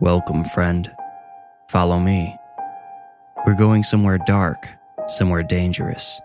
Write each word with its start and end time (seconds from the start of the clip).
Welcome, 0.00 0.44
friend. 0.44 0.94
Follow 1.68 1.98
me. 1.98 2.36
We're 3.46 3.56
going 3.56 3.82
somewhere 3.82 4.18
dark, 4.26 4.68
somewhere 5.08 5.42
dangerous. 5.42 6.20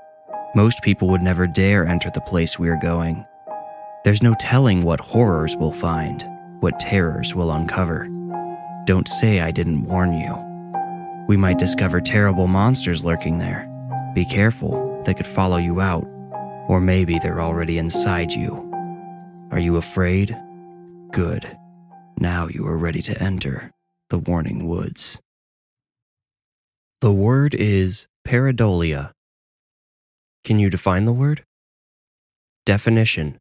Most 0.56 0.82
people 0.82 1.08
would 1.08 1.22
never 1.22 1.48
dare 1.48 1.88
enter 1.88 2.12
the 2.14 2.20
place 2.20 2.60
we 2.60 2.68
are 2.68 2.80
going. 2.82 3.26
There's 4.04 4.22
no 4.22 4.36
telling 4.42 4.82
what 4.82 5.00
horrors 5.00 5.56
we'll 5.56 5.72
find, 5.72 6.22
what 6.60 6.82
terrors 6.82 7.34
we'll 7.34 7.54
uncover. 7.54 8.10
Don't 8.84 9.08
say 9.08 9.40
I 9.40 9.52
didn't 9.52 9.86
warn 9.86 10.20
you. 10.20 11.26
We 11.30 11.38
might 11.38 11.58
discover 11.58 12.02
terrible 12.02 12.48
monsters 12.48 13.06
lurking 13.06 13.38
there. 13.38 13.70
Be 14.14 14.26
careful, 14.26 15.02
they 15.06 15.14
could 15.14 15.28
follow 15.28 15.56
you 15.56 15.80
out, 15.80 16.06
or 16.68 16.82
maybe 16.82 17.20
they're 17.20 17.40
already 17.40 17.78
inside 17.78 18.34
you. 18.34 18.70
Are 19.50 19.60
you 19.60 19.78
afraid? 19.78 20.38
Good. 21.12 21.58
Now 22.22 22.48
you 22.48 22.68
are 22.68 22.78
ready 22.78 23.02
to 23.02 23.20
enter 23.20 23.72
the 24.12 24.20
Warning 24.20 24.68
Woods. 24.68 25.18
The 27.00 27.12
word 27.12 27.56
is 27.56 28.06
pareidolia. 28.28 29.10
Can 30.44 30.60
you 30.60 30.70
define 30.70 31.06
the 31.06 31.14
word? 31.14 31.44
Definition 32.64 33.40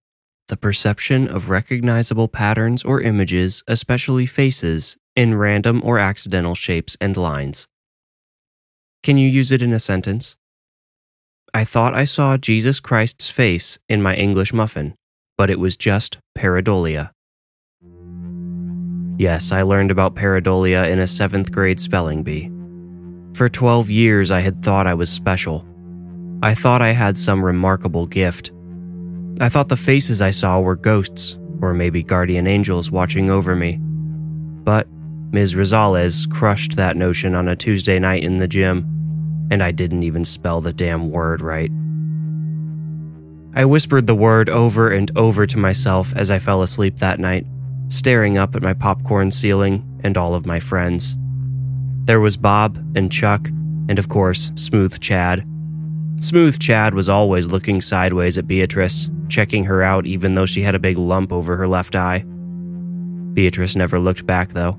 The 0.48 0.56
perception 0.56 1.28
of 1.28 1.50
recognizable 1.50 2.26
patterns 2.26 2.82
or 2.82 3.02
images, 3.02 3.62
especially 3.68 4.24
faces, 4.24 4.96
in 5.14 5.34
random 5.34 5.82
or 5.84 5.98
accidental 5.98 6.54
shapes 6.54 6.96
and 7.02 7.18
lines. 7.18 7.66
Can 9.02 9.18
you 9.18 9.28
use 9.28 9.52
it 9.52 9.60
in 9.60 9.74
a 9.74 9.78
sentence? 9.78 10.38
I 11.52 11.66
thought 11.66 11.92
I 11.94 12.04
saw 12.04 12.38
Jesus 12.38 12.80
Christ's 12.80 13.28
face 13.28 13.78
in 13.90 14.00
my 14.00 14.16
English 14.16 14.54
muffin, 14.54 14.94
but 15.36 15.50
it 15.50 15.60
was 15.60 15.76
just 15.76 16.16
pareidolia. 16.34 17.10
Yes, 19.20 19.52
I 19.52 19.60
learned 19.60 19.90
about 19.90 20.14
pareidolia 20.14 20.90
in 20.90 20.98
a 20.98 21.06
seventh 21.06 21.52
grade 21.52 21.78
spelling 21.78 22.22
bee. 22.22 22.50
For 23.36 23.50
12 23.50 23.90
years, 23.90 24.30
I 24.30 24.40
had 24.40 24.64
thought 24.64 24.86
I 24.86 24.94
was 24.94 25.10
special. 25.10 25.62
I 26.42 26.54
thought 26.54 26.80
I 26.80 26.92
had 26.92 27.18
some 27.18 27.44
remarkable 27.44 28.06
gift. 28.06 28.50
I 29.38 29.50
thought 29.50 29.68
the 29.68 29.76
faces 29.76 30.22
I 30.22 30.30
saw 30.30 30.58
were 30.58 30.74
ghosts, 30.74 31.36
or 31.60 31.74
maybe 31.74 32.02
guardian 32.02 32.46
angels 32.46 32.90
watching 32.90 33.28
over 33.28 33.54
me. 33.54 33.76
But 33.78 34.88
Ms. 35.32 35.54
Rosales 35.54 36.26
crushed 36.30 36.76
that 36.76 36.96
notion 36.96 37.34
on 37.34 37.46
a 37.46 37.56
Tuesday 37.56 37.98
night 37.98 38.24
in 38.24 38.38
the 38.38 38.48
gym, 38.48 38.86
and 39.50 39.62
I 39.62 39.70
didn't 39.70 40.02
even 40.02 40.24
spell 40.24 40.62
the 40.62 40.72
damn 40.72 41.10
word 41.10 41.42
right. 41.42 41.70
I 43.54 43.66
whispered 43.66 44.06
the 44.06 44.14
word 44.14 44.48
over 44.48 44.90
and 44.90 45.10
over 45.14 45.46
to 45.46 45.58
myself 45.58 46.10
as 46.16 46.30
I 46.30 46.38
fell 46.38 46.62
asleep 46.62 47.00
that 47.00 47.20
night 47.20 47.44
staring 47.90 48.38
up 48.38 48.56
at 48.56 48.62
my 48.62 48.72
popcorn 48.72 49.30
ceiling 49.30 49.84
and 50.02 50.16
all 50.16 50.34
of 50.34 50.46
my 50.46 50.58
friends. 50.58 51.16
There 52.04 52.20
was 52.20 52.36
Bob 52.36 52.78
and 52.96 53.12
Chuck, 53.12 53.48
and 53.88 53.98
of 53.98 54.08
course, 54.08 54.50
Smooth 54.54 55.00
Chad. 55.00 55.44
Smooth 56.20 56.58
Chad 56.58 56.94
was 56.94 57.08
always 57.08 57.48
looking 57.48 57.80
sideways 57.80 58.38
at 58.38 58.46
Beatrice, 58.46 59.10
checking 59.28 59.64
her 59.64 59.82
out 59.82 60.06
even 60.06 60.34
though 60.34 60.46
she 60.46 60.62
had 60.62 60.74
a 60.74 60.80
big 60.80 60.96
lump 60.96 61.32
over 61.32 61.56
her 61.56 61.68
left 61.68 61.94
eye. 61.94 62.24
Beatrice 63.34 63.76
never 63.76 63.98
looked 63.98 64.26
back, 64.26 64.50
though. 64.52 64.76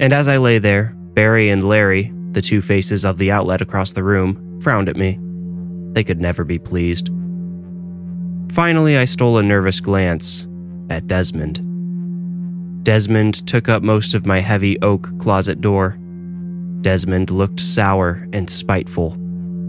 And 0.00 0.12
as 0.12 0.28
I 0.28 0.36
lay 0.38 0.58
there, 0.58 0.94
Barry 1.14 1.50
and 1.50 1.68
Larry, 1.68 2.12
the 2.32 2.42
two 2.42 2.62
faces 2.62 3.04
of 3.04 3.18
the 3.18 3.30
outlet 3.30 3.60
across 3.60 3.92
the 3.92 4.04
room, 4.04 4.60
frowned 4.60 4.88
at 4.88 4.96
me. 4.96 5.18
They 5.92 6.04
could 6.04 6.20
never 6.20 6.44
be 6.44 6.58
pleased. 6.58 7.10
Finally, 8.52 8.96
I 8.96 9.04
stole 9.04 9.38
a 9.38 9.42
nervous 9.42 9.80
glance 9.80 10.46
at 10.88 11.06
Desmond. 11.06 11.71
Desmond 12.82 13.46
took 13.46 13.68
up 13.68 13.82
most 13.82 14.14
of 14.14 14.26
my 14.26 14.40
heavy 14.40 14.80
oak 14.82 15.16
closet 15.20 15.60
door. 15.60 15.96
Desmond 16.80 17.30
looked 17.30 17.60
sour 17.60 18.26
and 18.32 18.50
spiteful 18.50 19.12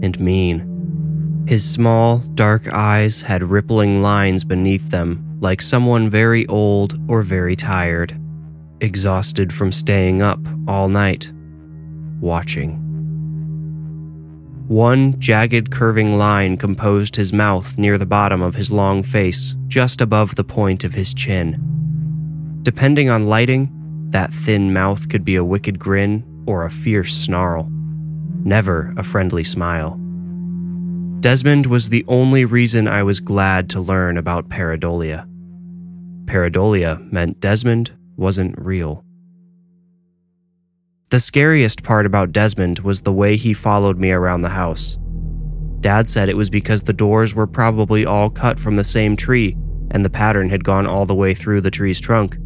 and 0.02 0.18
mean. 0.18 1.44
His 1.46 1.68
small, 1.68 2.18
dark 2.34 2.66
eyes 2.72 3.20
had 3.20 3.42
rippling 3.42 4.02
lines 4.02 4.44
beneath 4.44 4.90
them, 4.90 5.38
like 5.40 5.62
someone 5.62 6.10
very 6.10 6.46
old 6.46 6.98
or 7.08 7.22
very 7.22 7.54
tired, 7.54 8.18
exhausted 8.80 9.52
from 9.52 9.70
staying 9.70 10.20
up 10.20 10.40
all 10.66 10.88
night, 10.88 11.30
watching. 12.20 12.80
One 14.66 15.20
jagged 15.20 15.70
curving 15.70 16.16
line 16.18 16.56
composed 16.56 17.14
his 17.14 17.32
mouth 17.32 17.76
near 17.78 17.98
the 17.98 18.06
bottom 18.06 18.42
of 18.42 18.54
his 18.54 18.72
long 18.72 19.02
face, 19.02 19.54
just 19.68 20.00
above 20.00 20.34
the 20.34 20.44
point 20.44 20.82
of 20.82 20.94
his 20.94 21.12
chin. 21.14 21.60
Depending 22.64 23.10
on 23.10 23.26
lighting, 23.26 23.70
that 24.08 24.32
thin 24.32 24.72
mouth 24.72 25.10
could 25.10 25.22
be 25.22 25.36
a 25.36 25.44
wicked 25.44 25.78
grin 25.78 26.24
or 26.46 26.64
a 26.64 26.70
fierce 26.70 27.14
snarl. 27.14 27.68
Never 28.42 28.94
a 28.96 29.04
friendly 29.04 29.44
smile. 29.44 30.00
Desmond 31.20 31.66
was 31.66 31.90
the 31.90 32.06
only 32.08 32.46
reason 32.46 32.88
I 32.88 33.02
was 33.02 33.20
glad 33.20 33.68
to 33.70 33.80
learn 33.82 34.16
about 34.16 34.48
pareidolia. 34.48 35.28
Pareidolia 36.24 37.12
meant 37.12 37.38
Desmond 37.38 37.92
wasn't 38.16 38.58
real. 38.58 39.04
The 41.10 41.20
scariest 41.20 41.82
part 41.82 42.06
about 42.06 42.32
Desmond 42.32 42.78
was 42.78 43.02
the 43.02 43.12
way 43.12 43.36
he 43.36 43.52
followed 43.52 43.98
me 43.98 44.10
around 44.10 44.40
the 44.40 44.48
house. 44.48 44.96
Dad 45.80 46.08
said 46.08 46.30
it 46.30 46.36
was 46.36 46.48
because 46.48 46.84
the 46.84 46.94
doors 46.94 47.34
were 47.34 47.46
probably 47.46 48.06
all 48.06 48.30
cut 48.30 48.58
from 48.58 48.76
the 48.76 48.84
same 48.84 49.16
tree 49.16 49.54
and 49.90 50.02
the 50.02 50.10
pattern 50.10 50.48
had 50.48 50.64
gone 50.64 50.86
all 50.86 51.04
the 51.04 51.14
way 51.14 51.34
through 51.34 51.60
the 51.60 51.70
tree's 51.70 52.00
trunk. 52.00 52.38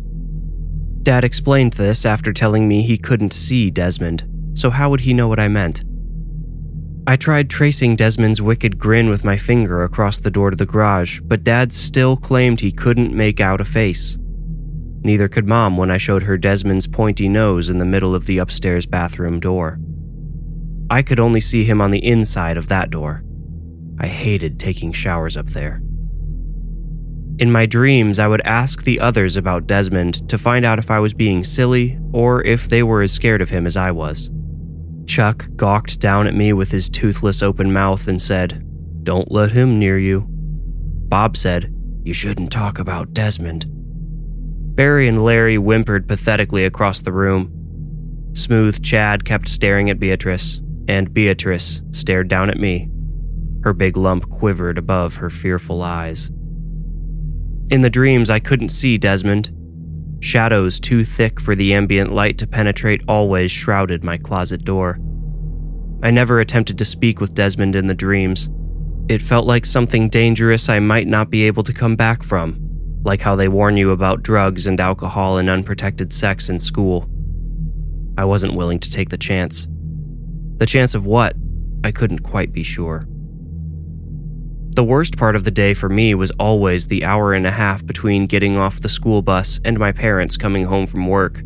Dad 1.09 1.25
explained 1.25 1.73
this 1.73 2.05
after 2.05 2.35
telling 2.35 2.69
me 2.69 2.83
he 2.83 2.99
couldn't 2.99 3.33
see 3.33 3.71
Desmond, 3.71 4.29
so 4.53 4.69
how 4.69 4.91
would 4.91 5.01
he 5.01 5.15
know 5.15 5.27
what 5.27 5.41
I 5.41 5.49
meant? 5.49 5.83
I 7.07 7.17
tried 7.17 7.49
tracing 7.49 7.97
Desmond's 7.97 8.43
wicked 8.43 8.79
grin 8.79 9.09
with 9.09 9.25
my 9.25 9.39
finger 9.39 9.85
across 9.85 10.19
the 10.19 10.31
door 10.31 10.51
to 10.51 10.57
the 10.57 10.67
garage, 10.67 11.21
but 11.21 11.45
Dad 11.45 11.73
still 11.73 12.19
claimed 12.19 12.61
he 12.61 12.71
couldn't 12.71 13.15
make 13.15 13.41
out 13.41 13.63
a 13.63 13.65
face. 13.65 14.19
Neither 15.01 15.29
could 15.29 15.47
Mom 15.47 15.79
when 15.79 15.91
I 15.91 15.97
showed 15.97 16.25
her 16.25 16.37
Desmond's 16.37 16.87
pointy 16.87 17.27
nose 17.27 17.71
in 17.71 17.79
the 17.79 17.87
middle 17.87 18.15
of 18.15 18.27
the 18.27 18.37
upstairs 18.37 18.85
bathroom 18.85 19.41
door. 19.41 19.79
I 20.91 21.01
could 21.01 21.21
only 21.21 21.41
see 21.41 21.65
him 21.65 21.81
on 21.81 21.91
the 21.91 22.07
inside 22.07 22.59
of 22.59 22.69
that 22.69 22.91
door. 22.91 23.25
I 23.99 24.09
hated 24.09 24.61
taking 24.61 24.93
showers 24.93 25.39
up 25.39 25.47
there. 25.47 25.81
In 27.39 27.53
my 27.53 27.67
dreams, 27.67 28.19
I 28.19 28.27
would 28.27 28.41
ask 28.45 28.83
the 28.83 28.99
others 28.99 29.37
about 29.37 29.69
Desmond 29.69 30.29
to 30.29 30.37
find 30.37 30.65
out 30.65 30.81
if 30.81 30.91
I 30.91 30.99
was 30.99 31.15
being 31.15 31.45
silly 31.45 31.97
or 32.13 32.43
if 32.45 32.69
they 32.69 32.83
were 32.83 33.01
as 33.01 33.13
scared 33.13 33.41
of 33.41 33.51
him 33.51 33.65
as 33.65 33.77
I 33.77 33.93
was. 33.93 34.29
Chuck 35.07 35.49
gawked 35.55 36.01
down 36.01 36.27
at 36.27 36.35
me 36.35 36.53
with 36.53 36.73
his 36.73 36.89
toothless 36.89 37.41
open 37.41 37.73
mouth 37.73 38.09
and 38.09 38.21
said, 38.21 38.65
Don't 39.05 39.31
let 39.31 39.53
him 39.53 39.79
near 39.79 39.99
you. 39.99 40.27
Bob 40.29 41.37
said, 41.37 41.73
You 42.03 42.13
shouldn't 42.13 42.51
talk 42.51 42.81
about 42.81 43.15
Desmond. 43.15 43.67
Barry 44.75 45.07
and 45.07 45.25
Larry 45.25 45.59
whimpered 45.59 46.09
pathetically 46.09 46.65
across 46.65 47.03
the 47.03 47.13
room. 47.13 47.53
Smooth 48.33 48.83
Chad 48.83 49.25
kept 49.25 49.49
staring 49.49 49.91
at 49.91 50.01
Beatrice, 50.01 50.61
and 50.89 51.15
Beatrice 51.15 51.83
stared 51.93 52.27
down 52.27 52.51
at 52.51 52.59
me. 52.59 52.91
Her 53.63 53.73
big 53.73 53.97
lump 53.97 54.29
quivered 54.29 54.77
above 54.77 55.15
her 55.15 55.31
fearful 55.31 55.83
eyes. 55.83 56.31
In 57.71 57.83
the 57.83 57.91
dreams, 57.91 58.31
I 58.31 58.41
couldn't 58.41 58.71
see 58.71 58.97
Desmond. 58.97 59.53
Shadows 60.21 60.81
too 60.81 61.05
thick 61.05 61.39
for 61.39 61.55
the 61.55 61.75
ambient 61.75 62.13
light 62.13 62.39
to 62.39 62.47
penetrate 62.47 63.03
always 63.07 63.53
shrouded 63.53 64.03
my 64.03 64.17
closet 64.17 64.65
door. 64.65 64.99
I 66.03 66.11
never 66.11 66.41
attempted 66.41 66.79
to 66.79 66.87
speak 66.87 67.21
with 67.21 67.35
Desmond 67.35 67.77
in 67.77 67.87
the 67.87 67.95
dreams. 67.95 68.49
It 69.11 69.21
felt 69.21 69.47
like 69.47 69.67
something 69.67 70.09
dangerous 70.09 70.71
I 70.71 70.79
might 70.79 71.09
not 71.09 71.29
be 71.29 71.45
able 71.45 71.63
to 71.65 71.75
come 71.75 71.95
back 71.95 72.23
from, 72.23 72.59
like 73.05 73.21
how 73.21 73.37
they 73.37 73.49
warn 73.49 73.77
you 73.77 73.91
about 73.91 74.23
drugs 74.23 74.67
and 74.67 74.81
alcohol 74.81 75.37
and 75.37 75.51
unprotected 75.51 76.11
sex 76.11 76.49
in 76.49 76.59
school. 76.59 77.07
I 78.17 78.25
wasn't 78.25 78.55
willing 78.55 78.81
to 78.81 78.91
take 78.91 79.11
the 79.11 79.19
chance. 79.19 79.69
The 80.57 80.67
chance 80.67 80.95
of 80.95 81.05
what? 81.05 81.37
I 81.85 81.93
couldn't 81.93 82.21
quite 82.21 82.53
be 82.53 82.63
sure. 82.63 83.07
The 84.79 84.85
worst 84.85 85.17
part 85.17 85.35
of 85.35 85.43
the 85.43 85.51
day 85.51 85.75
for 85.75 85.89
me 85.89 86.15
was 86.15 86.31
always 86.39 86.87
the 86.87 87.05
hour 87.05 87.35
and 87.35 87.45
a 87.45 87.51
half 87.51 87.85
between 87.85 88.29
getting 88.29 88.57
off 88.57 88.81
the 88.81 88.89
school 88.89 89.23
bus 89.23 89.59
and 89.65 89.77
my 89.77 89.91
parents 89.91 90.37
coming 90.37 90.67
home 90.67 90.87
from 90.87 91.09
work. 91.09 91.43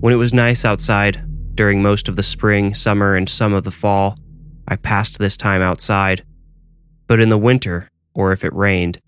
When 0.00 0.12
it 0.12 0.16
was 0.16 0.34
nice 0.34 0.64
outside, 0.64 1.24
during 1.54 1.80
most 1.80 2.08
of 2.08 2.16
the 2.16 2.24
spring, 2.24 2.74
summer, 2.74 3.14
and 3.14 3.28
some 3.28 3.52
of 3.52 3.62
the 3.62 3.70
fall, 3.70 4.18
I 4.66 4.74
passed 4.74 5.20
this 5.20 5.36
time 5.36 5.62
outside. 5.62 6.24
But 7.06 7.20
in 7.20 7.28
the 7.28 7.38
winter, 7.38 7.88
or 8.14 8.32
if 8.32 8.42
it 8.42 8.52
rained, 8.52 8.98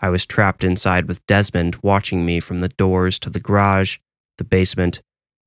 I 0.00 0.08
was 0.08 0.26
trapped 0.26 0.64
inside 0.64 1.06
with 1.06 1.24
Desmond 1.26 1.76
watching 1.84 2.26
me 2.26 2.40
from 2.40 2.60
the 2.60 2.70
doors 2.70 3.20
to 3.20 3.30
the 3.30 3.38
garage, 3.38 3.98
the 4.36 4.42
basement, 4.42 5.00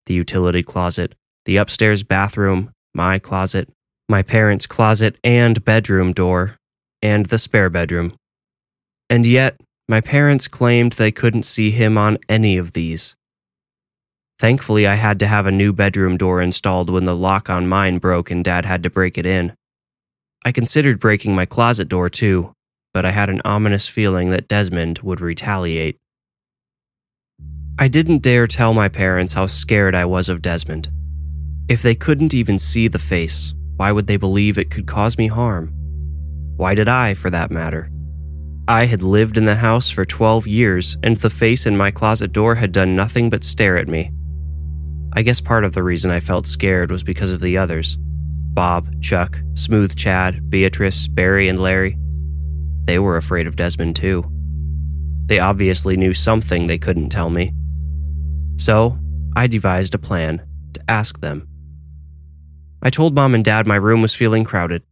the 0.06 0.14
utility 0.14 0.64
closet, 0.64 1.14
the 1.44 1.58
upstairs 1.58 2.04
bathroom, 2.04 2.72
my 2.94 3.20
closet, 3.20 3.68
my 4.08 4.22
parents' 4.22 4.66
closet 4.66 5.20
and 5.26 5.66
bedroom 5.66 6.14
door, 6.14 6.58
and 7.04 7.28
the 7.28 7.38
spare 7.38 7.70
bedroom. 7.70 8.16
And 9.10 9.28
yet, 9.28 9.60
my 9.88 10.00
parents 10.02 10.48
claimed 10.48 10.94
they 10.94 11.12
couldn't 11.12 11.44
see 11.44 11.70
him 11.70 11.98
on 11.98 12.18
any 12.30 12.58
of 12.58 12.72
these. 12.72 13.16
Thankfully, 14.40 14.88
I 14.88 14.96
had 14.96 15.20
to 15.20 15.28
have 15.28 15.46
a 15.46 15.52
new 15.52 15.74
bedroom 15.74 16.18
door 16.18 16.42
installed 16.42 16.90
when 16.90 17.06
the 17.06 17.16
lock 17.16 17.50
on 17.50 17.68
mine 17.68 18.00
broke 18.00 18.32
and 18.32 18.44
Dad 18.44 18.66
had 18.66 18.82
to 18.84 18.90
break 18.90 19.18
it 19.18 19.26
in. 19.26 19.54
I 20.46 20.52
considered 20.52 21.00
breaking 21.00 21.36
my 21.36 21.46
closet 21.46 21.90
door 21.90 22.10
too, 22.10 22.54
but 22.94 23.06
I 23.06 23.12
had 23.12 23.30
an 23.30 23.42
ominous 23.46 23.88
feeling 23.88 24.30
that 24.30 24.48
Desmond 24.48 25.00
would 25.00 25.22
retaliate. 25.22 25.98
I 27.78 27.88
didn't 27.88 28.22
dare 28.22 28.48
tell 28.48 28.74
my 28.74 28.88
parents 28.88 29.34
how 29.34 29.48
scared 29.48 29.96
I 29.96 30.06
was 30.06 30.30
of 30.30 30.42
Desmond. 30.42 30.90
If 31.68 31.82
they 31.82 31.96
couldn't 31.96 32.34
even 32.34 32.58
see 32.58 32.88
the 32.88 33.00
face, 33.00 33.54
why 33.78 33.92
would 33.92 34.08
they 34.08 34.18
believe 34.18 34.58
it 34.58 34.72
could 34.72 34.88
cause 34.88 35.18
me 35.18 35.28
harm? 35.28 35.74
Why 36.58 36.76
did 36.76 36.88
I, 36.88 37.14
for 37.14 37.30
that 37.30 37.52
matter? 37.52 37.90
I 38.68 38.86
had 38.86 39.02
lived 39.02 39.38
in 39.38 39.46
the 39.46 39.56
house 39.56 39.90
for 39.90 40.06
12 40.06 40.48
years, 40.48 40.98
and 41.04 41.18
the 41.18 41.30
face 41.30 41.66
in 41.66 41.76
my 41.76 41.92
closet 41.92 42.32
door 42.32 42.56
had 42.56 42.72
done 42.72 42.96
nothing 42.96 43.30
but 43.30 43.44
stare 43.44 43.78
at 43.78 43.90
me. 43.90 44.12
I 45.14 45.22
guess 45.22 45.42
part 45.42 45.66
of 45.66 45.74
the 45.74 45.84
reason 45.84 46.12
I 46.12 46.20
felt 46.20 46.48
scared 46.48 46.90
was 46.90 47.04
because 47.04 47.32
of 47.32 47.42
the 47.42 47.58
others 47.58 47.98
Bob, 48.54 49.02
Chuck, 49.02 49.40
Smooth 49.56 49.96
Chad, 49.96 50.50
Beatrice, 50.50 51.08
Barry, 51.08 51.50
and 51.50 51.60
Larry. 51.60 51.98
They 52.86 53.00
were 53.00 53.18
afraid 53.18 53.48
of 53.48 53.56
Desmond 53.56 53.96
too. 53.96 54.24
They 55.26 55.40
obviously 55.40 55.98
knew 55.98 56.14
something 56.14 56.68
they 56.68 56.78
couldn't 56.78 57.10
tell 57.10 57.30
me. 57.30 57.54
So, 58.58 58.98
I 59.36 59.48
devised 59.48 59.96
a 59.96 59.98
plan 59.98 60.46
to 60.74 60.82
ask 60.90 61.20
them. 61.20 61.48
I 62.82 62.90
told 62.90 63.16
mom 63.16 63.34
and 63.34 63.44
dad 63.44 63.66
my 63.66 63.76
room 63.76 64.02
was 64.02 64.14
feeling 64.14 64.44
crowded. 64.44 64.84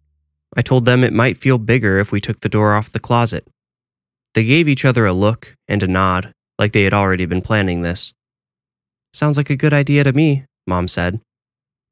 I 0.56 0.62
told 0.62 0.86
them 0.86 1.04
it 1.04 1.14
might 1.14 1.38
feel 1.38 1.58
bigger 1.58 2.00
if 2.00 2.12
we 2.12 2.20
took 2.20 2.42
the 2.42 2.50
door 2.50 2.74
off 2.74 2.92
the 2.92 3.00
closet. 3.00 3.48
They 4.34 4.44
gave 4.44 4.68
each 4.68 4.86
other 4.86 5.06
a 5.06 5.14
look 5.14 5.56
and 5.68 5.82
a 5.84 5.88
nod, 5.88 6.34
like 6.60 6.74
they 6.74 6.84
had 6.84 6.94
already 6.94 7.26
been 7.26 7.42
planning 7.42 7.82
this. 7.82 8.14
Sounds 9.14 9.38
like 9.38 9.50
a 9.50 9.56
good 9.56 9.74
idea 9.74 10.04
to 10.04 10.14
me, 10.14 10.46
Mom 10.68 10.88
said. 10.88 11.20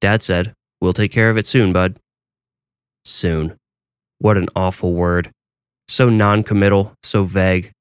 Dad 0.01 0.21
said, 0.21 0.53
We'll 0.81 0.93
take 0.93 1.11
care 1.11 1.29
of 1.29 1.37
it 1.37 1.47
soon, 1.47 1.73
bud. 1.73 1.97
Soon. 3.03 3.57
What 4.19 4.37
an 4.37 4.47
awful 4.55 4.93
word. 4.93 5.31
So 5.87 6.09
non 6.09 6.43
committal, 6.43 6.93
so 7.03 7.23
vague. 7.23 7.71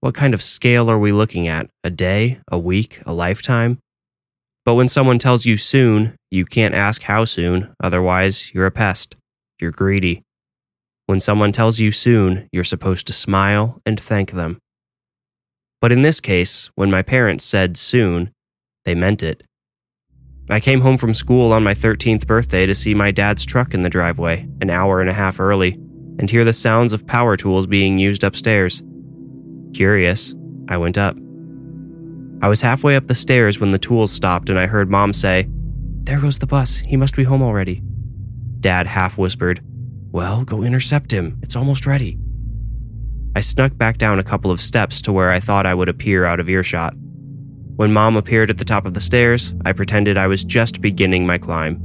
What 0.00 0.14
kind 0.14 0.34
of 0.34 0.42
scale 0.42 0.90
are 0.90 0.98
we 0.98 1.12
looking 1.12 1.48
at? 1.48 1.70
A 1.84 1.90
day? 1.90 2.40
A 2.50 2.58
week? 2.58 3.00
A 3.06 3.12
lifetime? 3.12 3.78
But 4.64 4.74
when 4.74 4.88
someone 4.88 5.18
tells 5.18 5.46
you 5.46 5.56
soon, 5.56 6.16
you 6.30 6.44
can't 6.44 6.74
ask 6.74 7.02
how 7.02 7.24
soon, 7.24 7.72
otherwise, 7.82 8.52
you're 8.52 8.66
a 8.66 8.70
pest. 8.70 9.16
You're 9.62 9.70
greedy. 9.70 10.24
When 11.06 11.20
someone 11.20 11.52
tells 11.52 11.78
you 11.78 11.92
soon, 11.92 12.48
you're 12.50 12.64
supposed 12.64 13.06
to 13.06 13.12
smile 13.12 13.80
and 13.86 13.98
thank 13.98 14.32
them. 14.32 14.58
But 15.80 15.92
in 15.92 16.02
this 16.02 16.18
case, 16.18 16.68
when 16.74 16.90
my 16.90 17.02
parents 17.02 17.44
said 17.44 17.76
soon, 17.76 18.32
they 18.84 18.96
meant 18.96 19.22
it. 19.22 19.44
I 20.50 20.58
came 20.58 20.80
home 20.80 20.98
from 20.98 21.14
school 21.14 21.52
on 21.52 21.62
my 21.62 21.74
13th 21.74 22.26
birthday 22.26 22.66
to 22.66 22.74
see 22.74 22.92
my 22.92 23.12
dad's 23.12 23.44
truck 23.44 23.72
in 23.72 23.82
the 23.82 23.88
driveway, 23.88 24.48
an 24.60 24.68
hour 24.68 25.00
and 25.00 25.08
a 25.08 25.14
half 25.14 25.38
early, 25.38 25.74
and 26.18 26.28
hear 26.28 26.44
the 26.44 26.52
sounds 26.52 26.92
of 26.92 27.06
power 27.06 27.36
tools 27.36 27.68
being 27.68 27.98
used 27.98 28.24
upstairs. 28.24 28.82
Curious, 29.74 30.34
I 30.68 30.76
went 30.76 30.98
up. 30.98 31.16
I 32.42 32.48
was 32.48 32.60
halfway 32.60 32.96
up 32.96 33.06
the 33.06 33.14
stairs 33.14 33.60
when 33.60 33.70
the 33.70 33.78
tools 33.78 34.10
stopped 34.10 34.48
and 34.48 34.58
I 34.58 34.66
heard 34.66 34.90
Mom 34.90 35.12
say, 35.12 35.46
There 36.02 36.18
goes 36.18 36.40
the 36.40 36.48
bus. 36.48 36.78
He 36.78 36.96
must 36.96 37.14
be 37.14 37.22
home 37.22 37.42
already. 37.42 37.80
Dad 38.62 38.86
half 38.86 39.18
whispered, 39.18 39.60
Well, 40.12 40.44
go 40.44 40.62
intercept 40.62 41.12
him. 41.12 41.38
It's 41.42 41.56
almost 41.56 41.84
ready. 41.84 42.18
I 43.34 43.40
snuck 43.40 43.76
back 43.76 43.98
down 43.98 44.18
a 44.18 44.24
couple 44.24 44.50
of 44.50 44.60
steps 44.60 45.02
to 45.02 45.12
where 45.12 45.30
I 45.30 45.40
thought 45.40 45.66
I 45.66 45.74
would 45.74 45.88
appear 45.88 46.24
out 46.24 46.38
of 46.38 46.48
earshot. 46.48 46.94
When 47.76 47.92
Mom 47.92 48.16
appeared 48.16 48.50
at 48.50 48.58
the 48.58 48.64
top 48.64 48.86
of 48.86 48.94
the 48.94 49.00
stairs, 49.00 49.52
I 49.64 49.72
pretended 49.72 50.16
I 50.16 50.28
was 50.28 50.44
just 50.44 50.80
beginning 50.80 51.26
my 51.26 51.38
climb. 51.38 51.80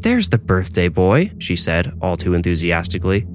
There's 0.00 0.30
the 0.30 0.38
birthday 0.38 0.88
boy, 0.88 1.30
she 1.38 1.54
said, 1.54 1.92
all 2.02 2.16
too 2.16 2.34
enthusiastically. 2.34 3.26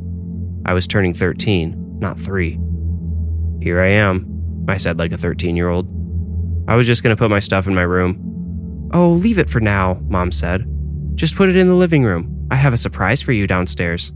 I 0.65 0.73
was 0.73 0.87
turning 0.87 1.13
13, 1.13 1.99
not 1.99 2.19
3. 2.19 2.59
Here 3.61 3.79
I 3.79 3.87
am, 3.87 4.65
I 4.67 4.77
said 4.77 4.99
like 4.99 5.13
a 5.13 5.17
13 5.17 5.55
year 5.55 5.69
old. 5.69 5.87
I 6.67 6.75
was 6.75 6.87
just 6.87 7.01
going 7.01 7.15
to 7.15 7.19
put 7.19 7.29
my 7.29 7.39
stuff 7.39 7.67
in 7.67 7.75
my 7.75 7.83
room. 7.83 8.89
Oh, 8.93 9.11
leave 9.11 9.37
it 9.37 9.49
for 9.49 9.61
now, 9.61 10.01
Mom 10.09 10.31
said. 10.31 10.65
Just 11.15 11.37
put 11.37 11.47
it 11.47 11.55
in 11.55 11.69
the 11.69 11.75
living 11.75 12.03
room. 12.03 12.47
I 12.51 12.55
have 12.55 12.73
a 12.73 12.77
surprise 12.77 13.21
for 13.21 13.31
you 13.31 13.47
downstairs. 13.47 14.11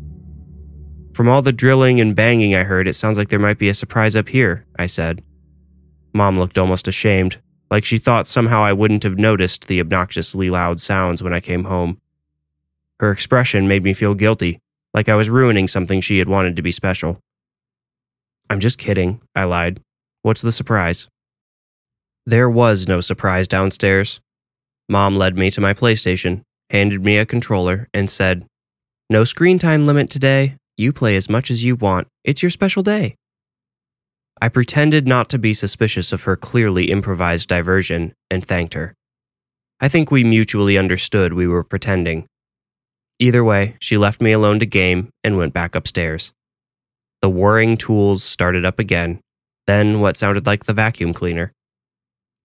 From 1.13 1.29
all 1.29 1.41
the 1.41 1.53
drilling 1.53 2.01
and 2.01 2.15
banging 2.15 2.55
I 2.55 2.63
heard, 2.63 2.89
it 2.89 2.93
sounds 2.93 3.17
like 3.17 3.29
there 3.29 3.39
might 3.39 3.57
be 3.57 3.69
a 3.69 3.73
surprise 3.73 4.17
up 4.17 4.27
here, 4.27 4.65
I 4.77 4.87
said. 4.87 5.23
Mom 6.13 6.37
looked 6.37 6.57
almost 6.57 6.89
ashamed, 6.89 7.37
like 7.71 7.85
she 7.85 7.99
thought 7.99 8.27
somehow 8.27 8.63
I 8.63 8.73
wouldn't 8.73 9.03
have 9.03 9.17
noticed 9.17 9.67
the 9.67 9.79
obnoxiously 9.79 10.49
loud 10.49 10.81
sounds 10.81 11.23
when 11.23 11.33
I 11.33 11.39
came 11.39 11.63
home. 11.63 12.01
Her 12.99 13.11
expression 13.11 13.67
made 13.67 13.83
me 13.83 13.93
feel 13.93 14.13
guilty, 14.13 14.59
like 14.93 15.07
I 15.07 15.15
was 15.15 15.29
ruining 15.29 15.69
something 15.69 16.01
she 16.01 16.19
had 16.19 16.27
wanted 16.27 16.57
to 16.57 16.61
be 16.61 16.71
special. 16.71 17.21
I'm 18.49 18.59
just 18.59 18.77
kidding, 18.77 19.21
I 19.35 19.45
lied. 19.45 19.81
What's 20.21 20.41
the 20.41 20.51
surprise? 20.51 21.07
There 22.25 22.49
was 22.49 22.89
no 22.89 22.99
surprise 22.99 23.47
downstairs. 23.47 24.19
Mom 24.89 25.15
led 25.15 25.37
me 25.37 25.49
to 25.51 25.61
my 25.61 25.73
PlayStation, 25.73 26.43
handed 26.69 27.03
me 27.03 27.17
a 27.17 27.25
controller, 27.25 27.87
and 27.93 28.09
said, 28.09 28.45
No 29.09 29.23
screen 29.23 29.59
time 29.59 29.85
limit 29.85 30.09
today. 30.09 30.55
You 30.77 30.93
play 30.93 31.15
as 31.15 31.29
much 31.29 31.51
as 31.51 31.63
you 31.63 31.75
want. 31.75 32.07
It's 32.23 32.41
your 32.41 32.49
special 32.49 32.83
day. 32.83 33.15
I 34.41 34.47
pretended 34.47 35.07
not 35.07 35.29
to 35.31 35.37
be 35.37 35.53
suspicious 35.53 36.13
of 36.13 36.23
her 36.23 36.37
clearly 36.37 36.91
improvised 36.91 37.49
diversion 37.49 38.13
and 38.29 38.45
thanked 38.45 38.73
her. 38.73 38.93
I 39.81 39.89
think 39.89 40.11
we 40.11 40.23
mutually 40.23 40.77
understood 40.77 41.33
we 41.33 41.47
were 41.47 41.63
pretending. 41.63 42.27
Either 43.19 43.43
way, 43.43 43.75
she 43.81 43.97
left 43.97 44.21
me 44.21 44.31
alone 44.31 44.59
to 44.59 44.65
game 44.65 45.09
and 45.23 45.37
went 45.37 45.53
back 45.53 45.75
upstairs. 45.75 46.31
The 47.21 47.29
whirring 47.29 47.75
tools 47.75 48.23
started 48.23 48.63
up 48.63 48.79
again, 48.79 49.19
then 49.67 49.99
what 49.99 50.15
sounded 50.15 50.45
like 50.45 50.63
the 50.63 50.73
vacuum 50.73 51.13
cleaner. 51.13 51.51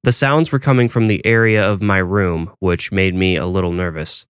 The 0.04 0.12
sounds 0.12 0.52
were 0.52 0.58
coming 0.58 0.90
from 0.90 1.06
the 1.06 1.24
area 1.24 1.64
of 1.64 1.80
my 1.80 1.96
room, 1.96 2.52
which 2.58 2.92
made 2.92 3.14
me 3.14 3.36
a 3.36 3.46
little 3.46 3.72
nervous. 3.72 4.26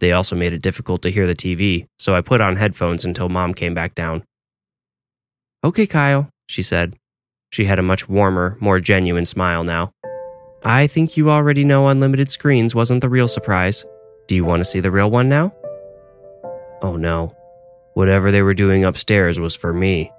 They 0.00 0.12
also 0.12 0.36
made 0.36 0.52
it 0.52 0.60
difficult 0.60 1.00
to 1.00 1.10
hear 1.10 1.26
the 1.26 1.34
TV, 1.34 1.86
so 1.98 2.14
I 2.14 2.20
put 2.20 2.42
on 2.42 2.56
headphones 2.56 3.02
until 3.02 3.30
mom 3.30 3.54
came 3.54 3.72
back 3.72 3.94
down. 3.94 4.22
Okay, 5.64 5.86
Kyle, 5.86 6.28
she 6.46 6.62
said. 6.62 6.94
She 7.48 7.64
had 7.64 7.78
a 7.78 7.82
much 7.82 8.06
warmer, 8.06 8.58
more 8.60 8.80
genuine 8.80 9.24
smile 9.24 9.64
now. 9.64 9.92
I 10.62 10.88
think 10.88 11.16
you 11.16 11.30
already 11.30 11.64
know 11.64 11.88
unlimited 11.88 12.30
screens 12.30 12.74
wasn't 12.74 13.00
the 13.00 13.08
real 13.08 13.28
surprise. 13.28 13.86
Do 14.28 14.34
you 14.34 14.44
want 14.44 14.60
to 14.60 14.66
see 14.66 14.80
the 14.80 14.90
real 14.90 15.10
one 15.10 15.30
now? 15.30 15.54
Oh 16.82 16.96
no. 16.98 17.34
Whatever 17.94 18.30
they 18.30 18.42
were 18.42 18.52
doing 18.52 18.84
upstairs 18.84 19.40
was 19.40 19.54
for 19.54 19.72
me. 19.72 20.12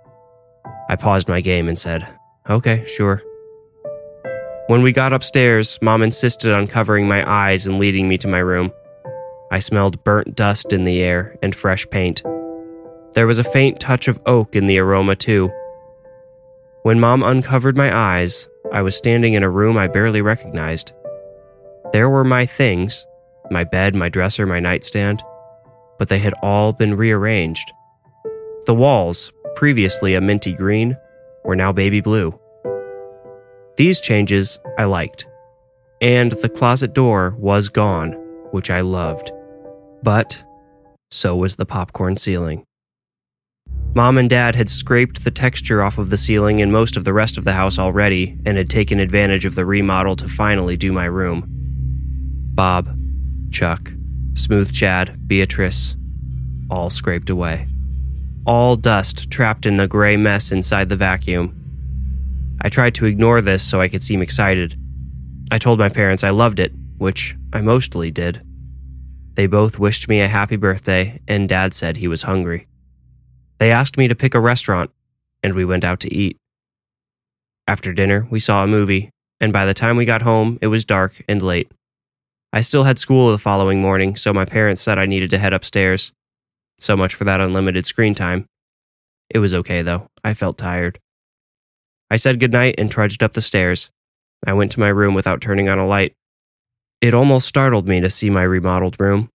I 0.89 0.96
paused 0.96 1.27
my 1.27 1.42
game 1.42 1.68
and 1.68 1.77
said, 1.77 2.08
Okay, 2.50 2.84
sure. 2.88 3.22
When 4.67 4.82
we 4.82 4.91
got 4.91 5.13
upstairs, 5.13 5.79
Mom 5.82 6.01
insisted 6.01 6.53
on 6.53 6.67
covering 6.67 7.08
my 7.08 7.29
eyes 7.29 7.67
and 7.67 7.79
leading 7.79 8.08
me 8.08 8.17
to 8.20 8.27
my 8.27 8.39
room. 8.39 8.72
I 9.51 9.60
smelled 9.60 10.03
burnt 10.03 10.36
dust 10.36 10.74
in 10.74 10.84
the 10.84 11.01
air 11.01 11.38
and 11.41 11.55
fresh 11.55 11.89
paint. 11.89 12.24
There 13.13 13.27
was 13.27 13.39
a 13.39 13.43
faint 13.43 13.79
touch 13.79 14.08
of 14.08 14.22
oak 14.25 14.55
in 14.55 14.67
the 14.67 14.79
aroma, 14.79 15.15
too. 15.15 15.51
When 16.84 17.00
Mom 17.00 17.24
uncovered 17.24 17.77
my 17.77 17.96
eyes, 17.96 18.48
I 18.72 18.82
was 18.82 18.96
standing 18.96 19.34
in 19.34 19.43
a 19.43 19.50
room 19.50 19.77
I 19.77 19.88
barely 19.88 20.22
recognized. 20.22 20.91
There 21.91 22.10
were 22.10 22.24
my 22.24 22.46
things 22.46 23.05
my 23.51 23.65
bed, 23.65 23.93
my 23.93 24.10
dresser, 24.10 24.48
my 24.48 24.60
nightstand 24.60 25.22
but 25.98 26.10
they 26.10 26.20
had 26.20 26.34
all 26.41 26.74
been 26.74 26.96
rearranged. 26.96 27.72
The 28.65 28.74
walls, 28.74 29.32
previously 29.55 30.15
a 30.15 30.22
minty 30.22 30.53
green, 30.53 30.98
were 31.43 31.55
now 31.55 31.72
baby 31.72 32.01
blue. 32.01 32.38
These 33.75 34.01
changes 34.01 34.60
I 34.77 34.86
liked, 34.86 35.25
and 36.01 36.32
the 36.32 36.50
closet 36.50 36.94
door 36.94 37.36
was 37.39 37.70
gone, 37.70 38.12
which 38.51 38.70
I 38.70 38.82
loved. 38.82 39.32
But 40.03 40.44
so 41.10 41.36
was 41.36 41.56
the 41.56 41.65
popcorn 41.65 42.18
ceiling. 42.18 42.65
Mom 43.96 44.18
and 44.18 44.30
Dad 44.30 44.56
had 44.56 44.70
scraped 44.70 45.24
the 45.24 45.32
texture 45.32 45.84
off 45.84 45.98
of 45.98 46.10
the 46.10 46.18
ceiling 46.18 46.62
and 46.62 46.72
most 46.72 46.98
of 46.98 47.03
the 47.03 47.13
rest 47.13 47.38
of 47.38 47.44
the 47.44 47.53
house 47.53 47.77
already 47.77 48.38
and 48.46 48.58
had 48.58 48.70
taken 48.70 49.00
advantage 49.00 49.46
of 49.46 49.56
the 49.56 49.65
remodel 49.65 50.15
to 50.15 50.27
finally 50.27 50.75
do 50.75 50.92
my 50.92 51.06
room. 51.06 51.44
Bob, 52.56 52.96
Chuck, 53.51 53.92
Smooth 54.34 54.74
Chad, 54.74 55.27
Beatrice, 55.27 55.96
all 56.70 56.89
scraped 56.89 57.30
away. 57.30 57.68
All 58.46 58.75
dust 58.75 59.30
trapped 59.30 59.65
in 59.65 59.77
the 59.77 59.88
gray 59.88 60.18
mess 60.18 60.51
inside 60.51 60.89
the 60.89 60.98
vacuum. 60.98 61.62
I 62.63 62.70
tried 62.70 62.96
to 62.96 63.05
ignore 63.05 63.41
this 63.41 63.62
so 63.62 63.82
I 63.82 63.89
could 63.89 64.01
seem 64.01 64.22
excited. 64.22 64.79
I 65.51 65.58
told 65.58 65.79
my 65.79 65.89
parents 65.89 66.24
I 66.24 66.29
loved 66.29 66.60
it, 66.60 66.72
which 66.98 67.36
I 67.51 67.62
mostly 67.62 68.10
did. 68.10 68.41
They 69.34 69.48
both 69.48 69.79
wished 69.79 70.08
me 70.08 70.22
a 70.22 70.27
happy 70.27 70.55
birthday, 70.55 71.20
and 71.27 71.50
Dad 71.50 71.74
said 71.74 71.98
he 71.98 72.08
was 72.08 72.24
hungry. 72.24 72.67
They 73.58 73.72
asked 73.72 73.98
me 73.98 74.08
to 74.08 74.15
pick 74.15 74.34
a 74.34 74.39
restaurant, 74.39 74.91
and 75.43 75.53
we 75.53 75.65
went 75.65 75.84
out 75.84 76.00
to 76.01 76.13
eat. 76.13 76.38
After 77.67 77.93
dinner, 77.93 78.27
we 78.29 78.39
saw 78.39 78.63
a 78.63 78.67
movie, 78.67 79.10
and 79.41 79.51
by 79.51 79.65
the 79.65 79.74
time 79.74 79.98
we 79.98 80.05
got 80.05 80.22
home, 80.22 80.58
it 80.62 80.67
was 80.67 80.86
dark 80.86 81.24
and 81.27 81.41
late. 81.41 81.72
I 82.53 82.62
still 82.62 82.84
had 82.84 83.00
school 83.00 83.32
the 83.32 83.39
following 83.39 83.82
morning, 83.82 84.15
so 84.15 84.34
my 84.34 84.46
parents 84.46 84.82
said 84.82 84.98
I 84.98 85.05
needed 85.05 85.32
to 85.32 85.38
head 85.38 85.53
upstairs. 85.53 86.13
So 86.79 86.96
much 86.96 87.15
for 87.15 87.24
that 87.25 87.41
unlimited 87.41 87.86
screen 87.86 88.13
time. 88.13 88.46
It 89.29 89.39
was 89.39 89.53
okay, 89.53 89.82
though. 89.82 90.08
I 90.24 90.34
felt 90.34 90.58
tired. 90.58 91.00
I 92.13 92.15
said 92.15 92.39
goodnight 92.39 92.75
and 92.77 92.91
trudged 92.91 93.24
up 93.24 93.34
the 93.34 93.41
stairs. 93.41 93.89
I 94.46 94.53
went 94.53 94.72
to 94.74 94.79
my 94.79 94.89
room 94.89 95.15
without 95.15 95.41
turning 95.41 95.67
on 95.67 95.79
a 95.79 95.88
light. 95.88 96.13
It 97.01 97.15
almost 97.15 97.48
startled 97.48 97.88
me 97.88 98.01
to 98.01 98.10
see 98.12 98.29
my 98.29 98.43
remodeled 98.43 99.00
room. 99.00 99.29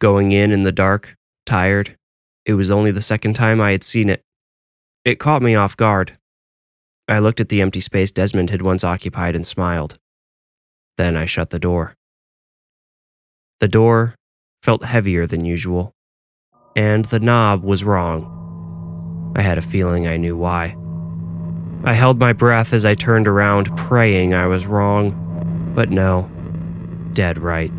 Going 0.00 0.30
in 0.30 0.52
in 0.52 0.62
the 0.62 0.70
dark, 0.70 1.16
tired, 1.46 1.96
it 2.44 2.54
was 2.54 2.70
only 2.70 2.92
the 2.92 3.02
second 3.02 3.34
time 3.34 3.60
I 3.60 3.72
had 3.72 3.82
seen 3.82 4.08
it. 4.08 4.22
It 5.04 5.18
caught 5.18 5.42
me 5.42 5.56
off 5.56 5.76
guard. 5.76 6.16
I 7.08 7.18
looked 7.18 7.40
at 7.40 7.48
the 7.48 7.60
empty 7.60 7.80
space 7.80 8.12
Desmond 8.12 8.50
had 8.50 8.62
once 8.62 8.84
occupied 8.84 9.34
and 9.34 9.44
smiled. 9.44 9.98
Then 10.96 11.16
I 11.16 11.26
shut 11.26 11.50
the 11.50 11.58
door. 11.58 11.96
The 13.58 13.66
door 13.66 14.14
felt 14.62 14.84
heavier 14.84 15.26
than 15.26 15.44
usual, 15.44 15.92
and 16.76 17.04
the 17.06 17.18
knob 17.18 17.64
was 17.64 17.82
wrong. 17.82 19.32
I 19.34 19.42
had 19.42 19.58
a 19.58 19.62
feeling 19.62 20.06
I 20.06 20.18
knew 20.18 20.36
why. 20.36 20.76
I 21.86 21.92
held 21.92 22.18
my 22.18 22.32
breath 22.32 22.72
as 22.72 22.84
I 22.84 22.96
turned 22.96 23.28
around, 23.28 23.74
praying 23.76 24.34
I 24.34 24.48
was 24.48 24.66
wrong. 24.66 25.72
But 25.72 25.90
no, 25.90 26.28
dead 27.12 27.38
right. 27.38 27.70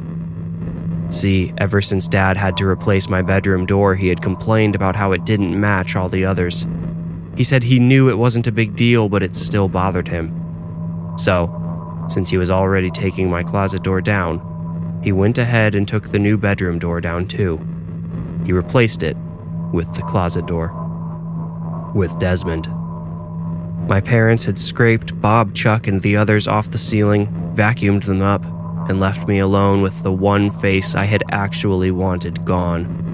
See, 1.10 1.54
ever 1.58 1.82
since 1.82 2.08
Dad 2.08 2.38
had 2.38 2.56
to 2.56 2.66
replace 2.66 3.10
my 3.10 3.22
bedroom 3.22 3.66
door, 3.66 3.96
he 3.96 4.08
had 4.08 4.22
complained 4.22 4.76
about 4.76 4.96
how 4.96 5.12
it 5.12 5.26
didn't 5.26 5.60
match 5.60 5.98
all 5.98 6.08
the 6.08 6.24
others. 6.24 6.66
He 7.36 7.44
said 7.44 7.64
he 7.64 7.80
knew 7.80 8.10
it 8.10 8.18
wasn't 8.18 8.48
a 8.48 8.52
big 8.54 8.78
deal, 8.78 9.10
but 9.10 9.24
it 9.24 9.36
still 9.36 9.68
bothered 9.68 10.08
him. 10.08 10.34
So, 11.18 11.52
since 12.08 12.30
he 12.30 12.38
was 12.38 12.50
already 12.50 12.92
taking 12.92 13.30
my 13.30 13.44
closet 13.44 13.84
door 13.84 14.00
down, 14.00 15.02
he 15.04 15.12
went 15.12 15.38
ahead 15.38 15.76
and 15.76 15.86
took 15.86 16.14
the 16.14 16.20
new 16.20 16.38
bedroom 16.38 16.80
door 16.80 17.02
down 17.02 17.28
too. 17.28 17.60
He 18.46 18.54
replaced 18.54 19.04
it 19.04 19.18
with 19.74 19.94
the 19.96 20.02
closet 20.04 20.46
door. 20.46 20.72
With 21.94 22.18
Desmond. 22.20 22.70
My 23.88 24.02
parents 24.02 24.44
had 24.44 24.58
scraped 24.58 25.20
Bob, 25.22 25.56
Chuck, 25.56 25.88
and 25.88 26.02
the 26.02 26.18
others 26.18 26.46
off 26.46 26.72
the 26.72 26.78
ceiling, 26.78 27.28
vacuumed 27.56 28.04
them 28.04 28.22
up, 28.22 28.44
and 28.90 29.00
left 29.00 29.30
me 29.30 29.40
alone 29.40 29.82
with 29.82 30.04
the 30.04 30.12
one 30.12 30.52
face 30.60 30.94
I 30.94 31.06
had 31.06 31.24
actually 31.32 31.92
wanted 31.92 32.44
gone. 32.44 33.06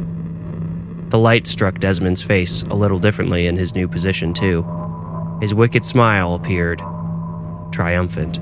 The 1.10 1.20
light 1.20 1.46
struck 1.46 1.80
Desmond's 1.80 2.24
face 2.24 2.64
a 2.64 2.76
little 2.76 2.98
differently 2.98 3.46
in 3.46 3.56
his 3.56 3.76
new 3.76 3.88
position, 3.88 4.34
too. 4.34 4.66
His 5.42 5.54
wicked 5.54 5.86
smile 5.86 6.34
appeared, 6.34 6.82
triumphant. 7.72 8.40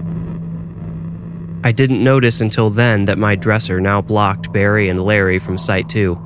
I 1.66 1.74
didn't 1.74 2.02
notice 2.02 2.40
until 2.40 2.70
then 2.70 3.06
that 3.06 3.18
my 3.18 3.36
dresser 3.36 3.82
now 3.82 4.02
blocked 4.02 4.54
Barry 4.54 4.88
and 4.88 5.04
Larry 5.04 5.38
from 5.38 5.58
sight, 5.58 5.90
too. 5.90 6.18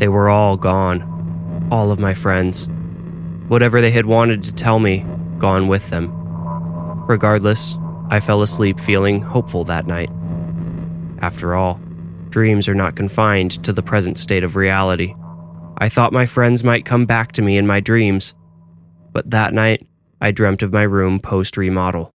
They 0.00 0.08
were 0.08 0.28
all 0.28 0.56
gone. 0.56 1.68
All 1.70 1.92
of 1.92 2.00
my 2.00 2.14
friends. 2.14 2.66
Whatever 3.46 3.80
they 3.80 3.92
had 3.92 4.06
wanted 4.06 4.42
to 4.42 4.52
tell 4.52 4.80
me 4.80 5.06
gone 5.40 5.66
with 5.66 5.88
them. 5.90 6.12
Regardless, 7.08 7.76
I 8.10 8.20
fell 8.20 8.42
asleep 8.42 8.78
feeling 8.78 9.22
hopeful 9.22 9.64
that 9.64 9.86
night. 9.86 10.10
After 11.20 11.54
all, 11.54 11.80
dreams 12.28 12.68
are 12.68 12.74
not 12.74 12.96
confined 12.96 13.62
to 13.64 13.72
the 13.72 13.82
present 13.82 14.18
state 14.18 14.44
of 14.44 14.56
reality. 14.56 15.14
I 15.78 15.88
thought 15.88 16.12
my 16.12 16.26
friends 16.26 16.62
might 16.62 16.84
come 16.84 17.06
back 17.06 17.32
to 17.32 17.42
me 17.42 17.56
in 17.56 17.66
my 17.66 17.80
dreams, 17.80 18.34
but 19.12 19.30
that 19.30 19.52
night 19.54 19.86
I 20.20 20.30
dreamt 20.30 20.62
of 20.62 20.72
my 20.72 20.82
room 20.82 21.18
post 21.18 21.56
remodel. 21.56 22.12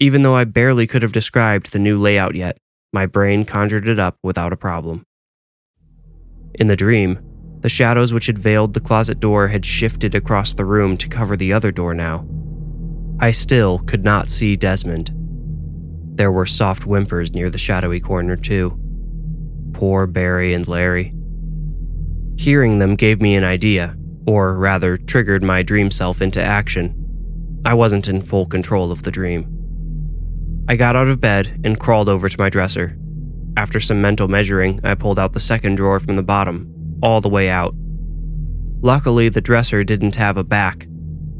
Even 0.00 0.22
though 0.22 0.34
I 0.34 0.44
barely 0.44 0.86
could 0.86 1.02
have 1.02 1.12
described 1.12 1.72
the 1.72 1.78
new 1.78 1.98
layout 1.98 2.34
yet, 2.34 2.58
my 2.92 3.06
brain 3.06 3.44
conjured 3.44 3.88
it 3.88 3.98
up 3.98 4.16
without 4.22 4.52
a 4.52 4.56
problem. 4.56 5.04
In 6.54 6.68
the 6.68 6.76
dream, 6.76 7.18
the 7.60 7.68
shadows 7.68 8.12
which 8.12 8.26
had 8.26 8.38
veiled 8.38 8.74
the 8.74 8.80
closet 8.80 9.20
door 9.20 9.48
had 9.48 9.66
shifted 9.66 10.14
across 10.14 10.54
the 10.54 10.64
room 10.64 10.96
to 10.96 11.08
cover 11.08 11.36
the 11.36 11.52
other 11.52 11.72
door 11.72 11.92
now. 11.92 12.26
I 13.20 13.32
still 13.32 13.80
could 13.80 14.04
not 14.04 14.30
see 14.30 14.54
Desmond. 14.54 15.10
There 16.16 16.30
were 16.30 16.46
soft 16.46 16.84
whimpers 16.84 17.32
near 17.32 17.50
the 17.50 17.58
shadowy 17.58 18.00
corner, 18.00 18.36
too. 18.36 18.78
Poor 19.72 20.06
Barry 20.06 20.54
and 20.54 20.66
Larry. 20.66 21.14
Hearing 22.36 22.78
them 22.78 22.94
gave 22.94 23.20
me 23.20 23.34
an 23.34 23.44
idea, 23.44 23.96
or 24.26 24.56
rather, 24.56 24.96
triggered 24.96 25.42
my 25.42 25.62
dream 25.62 25.90
self 25.90 26.22
into 26.22 26.40
action. 26.40 26.94
I 27.64 27.74
wasn't 27.74 28.06
in 28.06 28.22
full 28.22 28.46
control 28.46 28.92
of 28.92 29.02
the 29.02 29.10
dream. 29.10 29.54
I 30.68 30.76
got 30.76 30.94
out 30.94 31.08
of 31.08 31.20
bed 31.20 31.60
and 31.64 31.80
crawled 31.80 32.08
over 32.08 32.28
to 32.28 32.38
my 32.38 32.50
dresser. 32.50 32.96
After 33.56 33.80
some 33.80 34.00
mental 34.00 34.28
measuring, 34.28 34.80
I 34.84 34.94
pulled 34.94 35.18
out 35.18 35.32
the 35.32 35.40
second 35.40 35.74
drawer 35.74 35.98
from 35.98 36.14
the 36.14 36.22
bottom, 36.22 36.72
all 37.02 37.20
the 37.20 37.28
way 37.28 37.48
out. 37.48 37.74
Luckily, 38.80 39.28
the 39.28 39.40
dresser 39.40 39.82
didn't 39.82 40.14
have 40.14 40.36
a 40.36 40.44
back. 40.44 40.86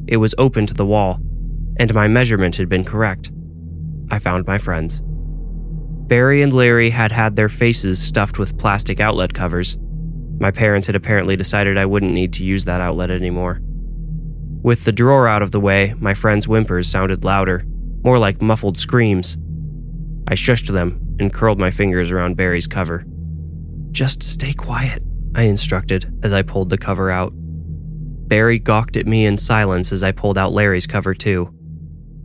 It 0.08 0.16
was 0.16 0.34
open 0.38 0.66
to 0.66 0.74
the 0.74 0.86
wall, 0.86 1.20
and 1.78 1.92
my 1.94 2.08
measurement 2.08 2.56
had 2.56 2.68
been 2.68 2.84
correct. 2.84 3.30
I 4.10 4.18
found 4.18 4.46
my 4.46 4.58
friends. 4.58 5.00
Barry 6.08 6.42
and 6.42 6.52
Larry 6.52 6.90
had 6.90 7.12
had 7.12 7.36
their 7.36 7.48
faces 7.48 8.02
stuffed 8.02 8.38
with 8.38 8.58
plastic 8.58 8.98
outlet 8.98 9.34
covers. 9.34 9.76
My 10.40 10.50
parents 10.50 10.86
had 10.86 10.96
apparently 10.96 11.36
decided 11.36 11.76
I 11.76 11.86
wouldn't 11.86 12.12
need 12.12 12.32
to 12.34 12.44
use 12.44 12.64
that 12.64 12.80
outlet 12.80 13.10
anymore. 13.10 13.60
With 14.62 14.84
the 14.84 14.92
drawer 14.92 15.28
out 15.28 15.42
of 15.42 15.50
the 15.50 15.60
way, 15.60 15.94
my 15.98 16.14
friends' 16.14 16.46
whimpers 16.46 16.88
sounded 16.88 17.24
louder, 17.24 17.64
more 18.02 18.18
like 18.18 18.40
muffled 18.40 18.78
screams. 18.78 19.36
I 20.26 20.34
shushed 20.34 20.72
them 20.72 21.16
and 21.20 21.32
curled 21.32 21.58
my 21.58 21.70
fingers 21.70 22.10
around 22.10 22.36
Barry's 22.36 22.66
cover. 22.66 23.04
Just 23.92 24.22
stay 24.22 24.52
quiet, 24.52 25.02
I 25.34 25.42
instructed 25.42 26.12
as 26.22 26.32
I 26.32 26.42
pulled 26.42 26.70
the 26.70 26.78
cover 26.78 27.10
out. 27.10 27.32
Barry 28.28 28.58
gawked 28.58 28.96
at 28.96 29.06
me 29.06 29.26
in 29.26 29.38
silence 29.38 29.92
as 29.92 30.02
I 30.02 30.12
pulled 30.12 30.38
out 30.38 30.52
Larry's 30.52 30.86
cover, 30.86 31.14
too. 31.14 31.52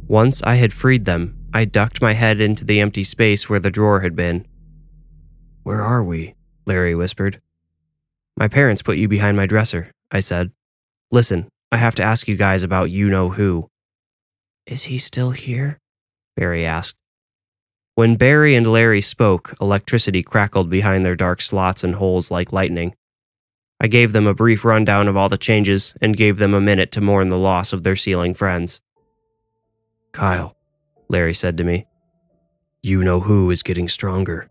Once 0.07 0.43
I 0.43 0.55
had 0.55 0.73
freed 0.73 1.05
them, 1.05 1.37
I 1.53 1.65
ducked 1.65 2.01
my 2.01 2.13
head 2.13 2.41
into 2.41 2.65
the 2.65 2.81
empty 2.81 3.03
space 3.03 3.49
where 3.49 3.59
the 3.59 3.71
drawer 3.71 4.01
had 4.01 4.15
been. 4.15 4.45
Where 5.63 5.81
are 5.81 6.03
we? 6.03 6.35
Larry 6.65 6.93
whispered. 6.93 7.41
My 8.35 8.47
parents 8.47 8.81
put 8.81 8.97
you 8.97 9.07
behind 9.07 9.37
my 9.37 9.45
dresser, 9.45 9.91
I 10.11 10.19
said. 10.19 10.51
Listen, 11.11 11.47
I 11.71 11.77
have 11.77 11.95
to 11.95 12.03
ask 12.03 12.27
you 12.27 12.35
guys 12.35 12.63
about 12.63 12.91
you 12.91 13.09
know 13.09 13.29
who. 13.29 13.69
Is 14.65 14.83
he 14.83 14.97
still 14.97 15.31
here? 15.31 15.79
Barry 16.35 16.65
asked. 16.65 16.97
When 17.95 18.15
Barry 18.15 18.55
and 18.55 18.67
Larry 18.67 19.01
spoke, 19.01 19.53
electricity 19.61 20.23
crackled 20.23 20.69
behind 20.69 21.05
their 21.05 21.15
dark 21.15 21.41
slots 21.41 21.83
and 21.83 21.95
holes 21.95 22.31
like 22.31 22.51
lightning. 22.51 22.95
I 23.79 23.87
gave 23.87 24.13
them 24.13 24.25
a 24.25 24.33
brief 24.33 24.65
rundown 24.65 25.07
of 25.07 25.15
all 25.15 25.29
the 25.29 25.37
changes 25.37 25.93
and 26.01 26.17
gave 26.17 26.37
them 26.37 26.53
a 26.53 26.61
minute 26.61 26.91
to 26.93 27.01
mourn 27.01 27.29
the 27.29 27.37
loss 27.37 27.71
of 27.71 27.83
their 27.83 27.95
ceiling 27.95 28.33
friends. 28.33 28.81
Kyle, 30.13 30.55
Larry 31.09 31.33
said 31.33 31.57
to 31.57 31.63
me, 31.63 31.87
you 32.83 33.03
know 33.03 33.19
who 33.19 33.49
is 33.49 33.63
getting 33.63 33.89
stronger. 33.89 34.49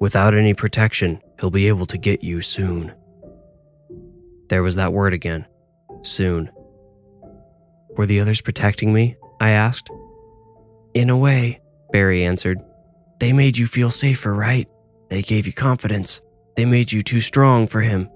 Without 0.00 0.34
any 0.34 0.52
protection, 0.52 1.22
he'll 1.40 1.50
be 1.50 1.68
able 1.68 1.86
to 1.86 1.96
get 1.96 2.24
you 2.24 2.42
soon. 2.42 2.92
There 4.48 4.62
was 4.62 4.76
that 4.76 4.92
word 4.92 5.14
again 5.14 5.46
soon. 6.02 6.50
Were 7.96 8.06
the 8.06 8.20
others 8.20 8.40
protecting 8.40 8.92
me? 8.92 9.16
I 9.40 9.50
asked. 9.50 9.90
In 10.94 11.10
a 11.10 11.16
way, 11.16 11.60
Barry 11.92 12.24
answered. 12.24 12.58
They 13.20 13.32
made 13.32 13.56
you 13.56 13.66
feel 13.66 13.90
safer, 13.90 14.34
right? 14.34 14.68
They 15.08 15.22
gave 15.22 15.46
you 15.46 15.52
confidence. 15.52 16.20
They 16.56 16.64
made 16.64 16.92
you 16.92 17.02
too 17.02 17.20
strong 17.20 17.66
for 17.66 17.80
him. 17.80 18.08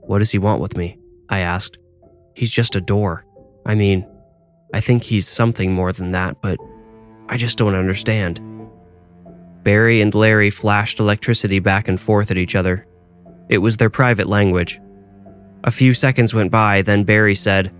What 0.00 0.18
does 0.18 0.30
he 0.30 0.38
want 0.38 0.60
with 0.60 0.76
me? 0.76 0.98
I 1.28 1.40
asked. 1.40 1.78
He's 2.34 2.50
just 2.50 2.76
a 2.76 2.80
door. 2.80 3.24
I 3.64 3.74
mean, 3.74 4.06
I 4.72 4.80
think 4.80 5.02
he's 5.02 5.28
something 5.28 5.72
more 5.72 5.92
than 5.92 6.12
that, 6.12 6.40
but 6.42 6.58
I 7.28 7.36
just 7.36 7.58
don't 7.58 7.74
understand. 7.74 8.40
Barry 9.62 10.00
and 10.00 10.14
Larry 10.14 10.50
flashed 10.50 11.00
electricity 11.00 11.58
back 11.58 11.88
and 11.88 12.00
forth 12.00 12.30
at 12.30 12.38
each 12.38 12.54
other. 12.54 12.86
It 13.48 13.58
was 13.58 13.76
their 13.76 13.90
private 13.90 14.28
language. 14.28 14.80
A 15.64 15.70
few 15.70 15.94
seconds 15.94 16.34
went 16.34 16.52
by, 16.52 16.82
then 16.82 17.04
Barry 17.04 17.34
said, 17.34 17.72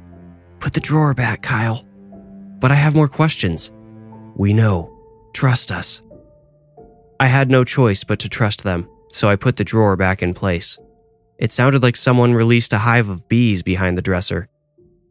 Put 0.58 0.72
the 0.72 0.80
drawer 0.80 1.14
back, 1.14 1.42
Kyle. 1.42 1.84
But 2.58 2.72
I 2.72 2.74
have 2.74 2.96
more 2.96 3.08
questions. 3.08 3.70
We 4.34 4.52
know. 4.52 4.92
Trust 5.32 5.70
us. 5.70 6.02
I 7.20 7.26
had 7.26 7.50
no 7.50 7.62
choice 7.62 8.04
but 8.04 8.18
to 8.20 8.28
trust 8.28 8.64
them, 8.64 8.88
so 9.12 9.28
I 9.28 9.36
put 9.36 9.56
the 9.56 9.64
drawer 9.64 9.96
back 9.96 10.22
in 10.22 10.34
place. 10.34 10.78
It 11.38 11.52
sounded 11.52 11.82
like 11.82 11.96
someone 11.96 12.34
released 12.34 12.72
a 12.72 12.78
hive 12.78 13.08
of 13.08 13.28
bees 13.28 13.62
behind 13.62 13.96
the 13.96 14.02
dresser. 14.02 14.48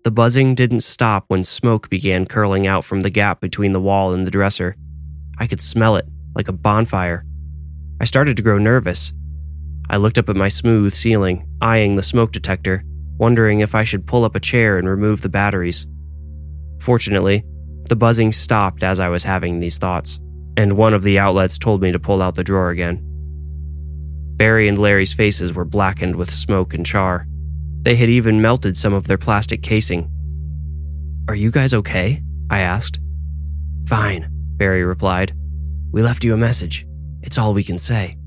The 0.05 0.11
buzzing 0.11 0.53
didn't 0.53 0.81
stop 0.81 1.25
when 1.29 1.43
smoke 1.43 1.89
began 1.89 2.27
curling 2.27 2.67
out 2.67 2.85
from 2.85 2.99
the 2.99 3.09
gap 3.09 3.41
between 3.41 3.71
the 3.71 3.81
wall 3.81 4.13
and 4.13 4.25
the 4.25 4.29
dresser. 4.29 4.75
I 5.39 5.47
could 5.47 5.59
smell 5.59 5.95
it, 5.95 6.05
like 6.35 6.47
a 6.47 6.53
bonfire. 6.53 7.25
I 7.99 8.05
started 8.05 8.37
to 8.37 8.43
grow 8.43 8.59
nervous. 8.59 9.13
I 9.89 9.97
looked 9.97 10.19
up 10.19 10.29
at 10.29 10.35
my 10.35 10.47
smooth 10.47 10.93
ceiling, 10.93 11.47
eyeing 11.59 11.95
the 11.95 12.03
smoke 12.03 12.31
detector, 12.31 12.83
wondering 13.17 13.61
if 13.61 13.73
I 13.73 13.83
should 13.83 14.05
pull 14.05 14.23
up 14.23 14.35
a 14.35 14.39
chair 14.39 14.77
and 14.77 14.87
remove 14.87 15.23
the 15.23 15.29
batteries. 15.29 15.87
Fortunately, 16.81 17.43
The 17.89 17.95
buzzing 17.95 18.31
stopped 18.31 18.83
as 18.83 18.99
I 18.99 19.09
was 19.09 19.23
having 19.23 19.59
these 19.59 19.79
thoughts, 19.79 20.19
and 20.55 20.73
one 20.73 20.93
of 20.93 21.01
the 21.01 21.17
outlets 21.17 21.57
told 21.57 21.81
me 21.81 21.91
to 21.91 21.99
pull 21.99 22.21
out 22.21 22.35
the 22.35 22.43
drawer 22.43 22.69
again. 22.69 23.01
Barry 24.37 24.67
and 24.67 24.77
Larry's 24.77 25.13
faces 25.13 25.53
were 25.53 25.65
blackened 25.65 26.15
with 26.15 26.31
smoke 26.31 26.75
and 26.75 26.85
char. 26.85 27.27
They 27.85 27.95
had 27.95 28.09
even 28.09 28.41
melted 28.41 28.75
some 28.75 28.95
of 28.95 29.05
their 29.05 29.19
plastic 29.19 29.61
casing. 29.61 30.09
Are 31.27 31.35
you 31.35 31.51
guys 31.51 31.71
okay? 31.71 32.23
I 32.49 32.61
asked. 32.61 32.99
Fine, 33.87 34.27
Barry 34.57 34.83
replied. 34.83 35.33
We 35.91 36.01
left 36.01 36.23
you 36.23 36.33
a 36.33 36.37
message. 36.37 36.87
It's 37.21 37.37
all 37.37 37.53
we 37.53 37.63
can 37.63 37.77
say. 37.77 38.17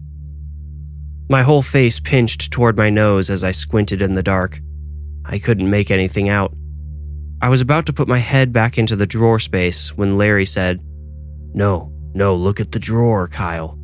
My 1.29 1.43
whole 1.43 1.63
face 1.63 1.99
pinched 1.99 2.53
toward 2.53 2.77
my 2.77 2.89
nose 2.89 3.31
as 3.31 3.43
I 3.43 3.51
squinted 3.51 4.01
in 4.01 4.15
the 4.15 4.23
dark. 4.23 4.61
I 5.25 5.41
couldn't 5.41 5.69
make 5.69 5.91
anything 5.91 6.29
out. 6.29 6.55
I 7.43 7.49
was 7.49 7.61
about 7.61 7.85
to 7.87 7.93
put 7.93 8.07
my 8.07 8.19
head 8.19 8.53
back 8.53 8.79
into 8.79 8.95
the 8.95 9.09
drawer 9.09 9.41
space 9.41 9.89
when 9.97 10.17
Larry 10.17 10.47
said, 10.47 10.81
No, 11.53 11.93
no, 12.15 12.37
look 12.37 12.61
at 12.61 12.71
the 12.71 12.79
drawer, 12.79 13.27
Kyle. 13.27 13.77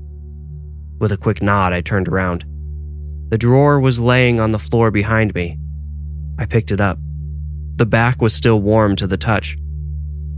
With 1.00 1.10
a 1.10 1.16
quick 1.16 1.42
nod, 1.42 1.72
I 1.72 1.80
turned 1.80 2.06
around. 2.06 2.44
The 3.30 3.38
drawer 3.38 3.80
was 3.80 3.98
laying 3.98 4.38
on 4.38 4.52
the 4.52 4.58
floor 4.60 4.92
behind 4.92 5.34
me. 5.34 5.58
I 6.38 6.46
picked 6.46 6.70
it 6.70 6.80
up. 6.80 6.98
The 7.76 7.86
back 7.86 8.22
was 8.22 8.34
still 8.34 8.60
warm 8.60 8.96
to 8.96 9.06
the 9.06 9.16
touch. 9.16 9.56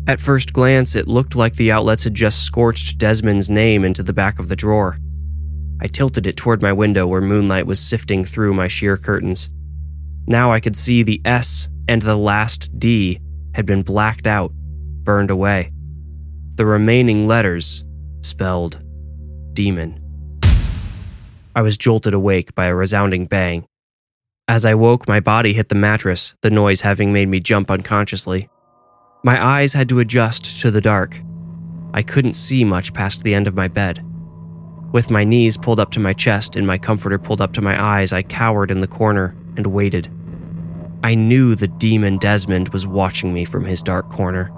At 0.07 0.21
first 0.21 0.53
glance, 0.53 0.95
it 0.95 1.09
looked 1.09 1.35
like 1.35 1.57
the 1.57 1.73
outlets 1.73 2.05
had 2.05 2.15
just 2.15 2.43
scorched 2.45 2.99
Desmond's 2.99 3.50
name 3.50 3.85
into 3.85 4.03
the 4.03 4.12
back 4.12 4.38
of 4.38 4.49
the 4.49 4.57
drawer. 4.57 4.99
I 5.81 5.88
tilted 5.88 6.26
it 6.26 6.37
toward 6.37 6.62
my 6.62 6.73
window 6.73 7.07
where 7.07 7.21
moonlight 7.21 7.67
was 7.67 7.81
sifting 7.81 8.25
through 8.25 8.55
my 8.55 8.69
sheer 8.69 8.97
curtains. 8.97 9.50
Now 10.26 10.53
I 10.53 10.61
could 10.61 10.76
see 10.76 11.03
the 11.03 11.21
S 11.25 11.69
and 11.88 12.03
the 12.03 12.17
last 12.17 12.71
D 12.79 13.21
had 13.55 13.67
been 13.67 13.83
blacked 13.83 14.26
out, 14.26 14.53
burned 15.05 15.31
away. 15.31 15.73
The 16.55 16.67
remaining 16.67 17.26
letters 17.26 17.85
spelled 18.23 18.83
demon. 19.53 20.00
I 21.55 21.62
was 21.62 21.76
jolted 21.76 22.15
awake 22.15 22.55
by 22.55 22.67
a 22.67 22.75
resounding 22.75 23.26
bang. 23.26 23.67
As 24.49 24.65
I 24.65 24.75
woke, 24.75 25.09
my 25.09 25.19
body 25.19 25.53
hit 25.53 25.71
the 25.71 25.75
mattress, 25.75 26.37
the 26.43 26.50
noise 26.50 26.81
having 26.81 27.12
made 27.12 27.29
me 27.29 27.41
jump 27.41 27.69
unconsciously. 27.69 28.49
My 29.25 29.45
eyes 29.45 29.73
had 29.73 29.88
to 29.88 29.99
adjust 29.99 30.61
to 30.61 30.71
the 30.71 30.81
dark. 30.81 31.21
I 31.93 32.05
couldn't 32.05 32.35
see 32.35 32.62
much 32.62 32.95
past 32.95 33.25
the 33.25 33.35
end 33.35 33.49
of 33.49 33.57
my 33.57 33.67
bed. 33.67 34.05
With 34.93 35.11
my 35.11 35.25
knees 35.25 35.57
pulled 35.57 35.81
up 35.81 35.91
to 35.93 36.00
my 36.00 36.12
chest 36.12 36.55
and 36.55 36.65
my 36.65 36.79
comforter 36.79 37.19
pulled 37.19 37.41
up 37.41 37.55
to 37.55 37.61
my 37.61 37.83
eyes, 37.83 38.12
I 38.12 38.23
cowered 38.23 38.71
in 38.71 38.81
the 38.81 38.87
corner 38.87 39.37
and 39.57 39.67
waited. 39.67 40.09
I 41.03 41.17
knew 41.17 41.57
the 41.57 41.67
demon 41.67 42.17
Desmond 42.19 42.69
was 42.69 42.87
watching 42.87 43.35
me 43.35 43.45
from 43.45 43.65
his 43.65 43.83
dark 43.83 44.11
corner. 44.11 44.53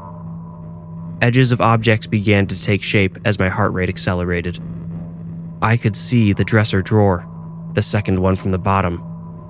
Edges 1.23 1.51
of 1.51 1.63
objects 1.63 2.07
began 2.07 2.47
to 2.49 2.63
take 2.63 2.83
shape 2.83 3.17
as 3.25 3.39
my 3.39 3.49
heart 3.49 3.73
rate 3.73 3.89
accelerated. 3.89 4.63
I 5.63 5.79
could 5.79 5.97
see 5.97 6.35
the 6.35 6.45
dresser 6.45 6.83
drawer, 6.83 7.27
the 7.73 7.83
second 7.83 8.21
one 8.21 8.37
from 8.37 8.51
the 8.51 8.59
bottom, 8.59 9.03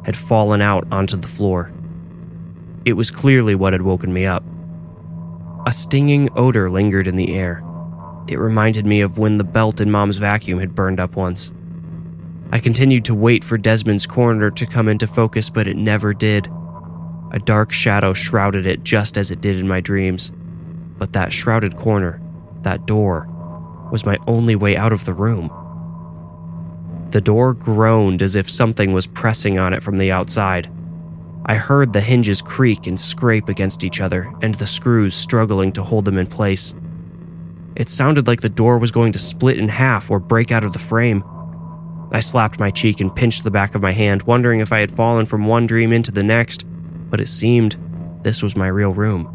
had 0.09 0.17
fallen 0.17 0.62
out 0.62 0.88
onto 0.91 1.19
the 1.19 1.29
floor. 1.29 1.71
It 2.87 2.95
was 2.95 3.11
clearly 3.11 3.55
what 3.55 3.75
had 3.75 3.83
woken 3.83 4.11
me 4.11 4.25
up. 4.25 4.43
A 5.67 5.71
stinging 5.71 6.31
odor 6.35 6.71
lingered 6.71 7.07
in 7.07 7.17
the 7.17 7.35
air. 7.35 7.62
It 8.27 8.38
reminded 8.38 8.87
me 8.87 9.03
of 9.03 9.19
when 9.19 9.37
the 9.37 9.45
belt 9.45 9.83
in 9.83 9.91
Mom's 9.91 10.17
vacuum 10.17 10.61
had 10.61 10.75
burned 10.75 10.99
up 10.99 11.15
once. 11.15 11.53
I 12.53 12.59
continued 12.59 13.05
to 13.05 13.15
wait 13.15 13.45
for 13.45 13.59
Desmond's 13.59 14.07
corner 14.07 14.50
to 14.50 14.65
come 14.65 14.88
into 14.88 15.07
focus, 15.07 15.50
but 15.50 15.69
it 15.69 15.77
never 15.77 16.15
did. 16.15 16.50
A 17.33 17.38
dark 17.38 17.71
shadow 17.71 18.15
shrouded 18.15 18.65
it 18.65 18.85
just 18.85 19.19
as 19.19 19.31
it 19.31 19.43
did 19.43 19.59
in 19.59 19.69
my 19.69 19.83
dreams. 19.83 20.33
But 20.97 21.12
that 21.12 21.35
shrouded 21.35 21.77
corner, 21.77 22.19
that 22.62 22.87
door, 22.87 23.29
was 23.93 24.07
my 24.07 24.17
only 24.27 24.57
way 24.57 24.75
out 24.75 24.95
of 24.95 25.05
the 25.05 25.12
room. 25.12 25.50
The 27.11 27.21
door 27.21 27.55
groaned 27.55 28.21
as 28.21 28.37
if 28.37 28.51
something 28.51 28.92
was 28.92 29.07
pressing 29.07 29.59
on 29.59 29.73
it 29.73 29.83
from 29.83 29.99
the 29.99 30.12
outside. 30.12 30.71
I 31.47 31.55
heard 31.55 31.92
the 31.94 32.03
hinges 32.03 32.42
creak 32.42 32.87
and 32.87 33.01
scrape 33.01 33.49
against 33.49 33.83
each 33.83 34.03
other, 34.03 34.31
and 34.42 34.55
the 34.55 34.66
screws 34.66 35.14
struggling 35.14 35.73
to 35.73 35.83
hold 35.83 36.05
them 36.05 36.18
in 36.18 36.27
place. 36.27 36.75
It 37.77 37.88
sounded 37.88 38.27
like 38.27 38.42
the 38.42 38.51
door 38.51 38.77
was 38.77 38.90
going 38.90 39.12
to 39.12 39.18
split 39.18 39.57
in 39.57 39.68
half 39.68 40.11
or 40.11 40.18
break 40.18 40.53
out 40.53 40.64
of 40.64 40.75
the 40.75 40.79
frame. 40.79 41.25
I 42.12 42.21
slapped 42.21 42.61
my 42.61 42.71
cheek 42.71 43.01
and 43.01 43.14
pinched 43.14 43.44
the 43.44 43.51
back 43.51 43.75
of 43.75 43.81
my 43.81 43.92
hand, 43.92 44.23
wondering 44.23 44.61
if 44.61 44.73
I 44.73 44.81
had 44.81 44.94
fallen 44.94 45.25
from 45.25 45.47
one 45.47 45.66
dream 45.66 45.92
into 45.92 46.11
the 46.11 46.23
next, 46.23 46.66
but 47.09 47.21
it 47.21 47.29
seemed 47.29 47.77
this 48.23 48.42
was 48.42 48.57
my 48.57 48.68
real 48.68 48.92
room. 48.92 49.33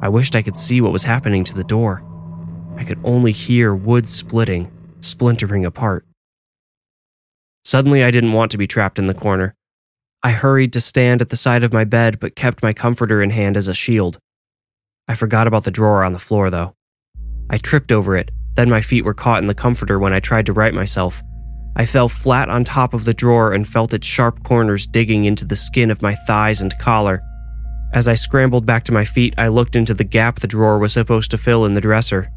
I 0.00 0.08
wished 0.08 0.34
I 0.34 0.42
could 0.42 0.56
see 0.56 0.80
what 0.80 0.92
was 0.92 1.02
happening 1.02 1.44
to 1.44 1.54
the 1.54 1.64
door. 1.64 2.02
I 2.76 2.84
could 2.84 3.00
only 3.04 3.32
hear 3.32 3.74
wood 3.74 4.08
splitting, 4.08 4.70
splintering 5.00 5.66
apart. 5.66 6.06
Suddenly, 7.64 8.04
I 8.04 8.10
didn't 8.10 8.34
want 8.34 8.50
to 8.50 8.58
be 8.58 8.66
trapped 8.66 8.98
in 8.98 9.06
the 9.06 9.14
corner. 9.14 9.54
I 10.22 10.30
hurried 10.30 10.72
to 10.74 10.80
stand 10.80 11.22
at 11.22 11.30
the 11.30 11.36
side 11.36 11.64
of 11.64 11.72
my 11.72 11.84
bed, 11.84 12.20
but 12.20 12.36
kept 12.36 12.62
my 12.62 12.72
comforter 12.72 13.22
in 13.22 13.30
hand 13.30 13.56
as 13.56 13.68
a 13.68 13.74
shield. 13.74 14.18
I 15.08 15.14
forgot 15.14 15.46
about 15.46 15.64
the 15.64 15.70
drawer 15.70 16.04
on 16.04 16.12
the 16.12 16.18
floor, 16.18 16.50
though. 16.50 16.74
I 17.50 17.58
tripped 17.58 17.92
over 17.92 18.16
it, 18.16 18.30
then 18.54 18.70
my 18.70 18.80
feet 18.80 19.04
were 19.04 19.14
caught 19.14 19.42
in 19.42 19.48
the 19.48 19.54
comforter 19.54 19.98
when 19.98 20.12
I 20.12 20.20
tried 20.20 20.46
to 20.46 20.52
right 20.52 20.72
myself. 20.72 21.22
I 21.76 21.86
fell 21.86 22.08
flat 22.08 22.48
on 22.48 22.64
top 22.64 22.94
of 22.94 23.04
the 23.04 23.14
drawer 23.14 23.52
and 23.52 23.68
felt 23.68 23.92
its 23.92 24.06
sharp 24.06 24.44
corners 24.44 24.86
digging 24.86 25.24
into 25.24 25.44
the 25.44 25.56
skin 25.56 25.90
of 25.90 26.02
my 26.02 26.14
thighs 26.26 26.60
and 26.60 26.78
collar. 26.78 27.20
As 27.92 28.08
I 28.08 28.14
scrambled 28.14 28.66
back 28.66 28.84
to 28.84 28.92
my 28.92 29.04
feet, 29.04 29.34
I 29.36 29.48
looked 29.48 29.76
into 29.76 29.94
the 29.94 30.04
gap 30.04 30.40
the 30.40 30.46
drawer 30.46 30.78
was 30.78 30.92
supposed 30.92 31.30
to 31.32 31.38
fill 31.38 31.64
in 31.64 31.74
the 31.74 31.80
dresser. 31.80 32.30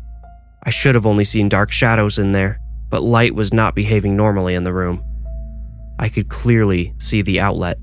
I 0.64 0.72
should 0.72 0.96
have 0.96 1.06
only 1.06 1.24
seen 1.24 1.50
dark 1.50 1.72
shadows 1.72 2.18
in 2.18 2.32
there, 2.32 2.60
but 2.90 3.02
light 3.02 3.36
was 3.36 3.54
not 3.54 3.76
behaving 3.76 4.18
normally 4.18 4.56
in 4.56 4.64
the 4.64 4.74
room. 4.74 5.04
I 6.00 6.10
could 6.10 6.30
clearly 6.30 6.94
see 7.00 7.22
the 7.22 7.40
outlet. 7.40 7.78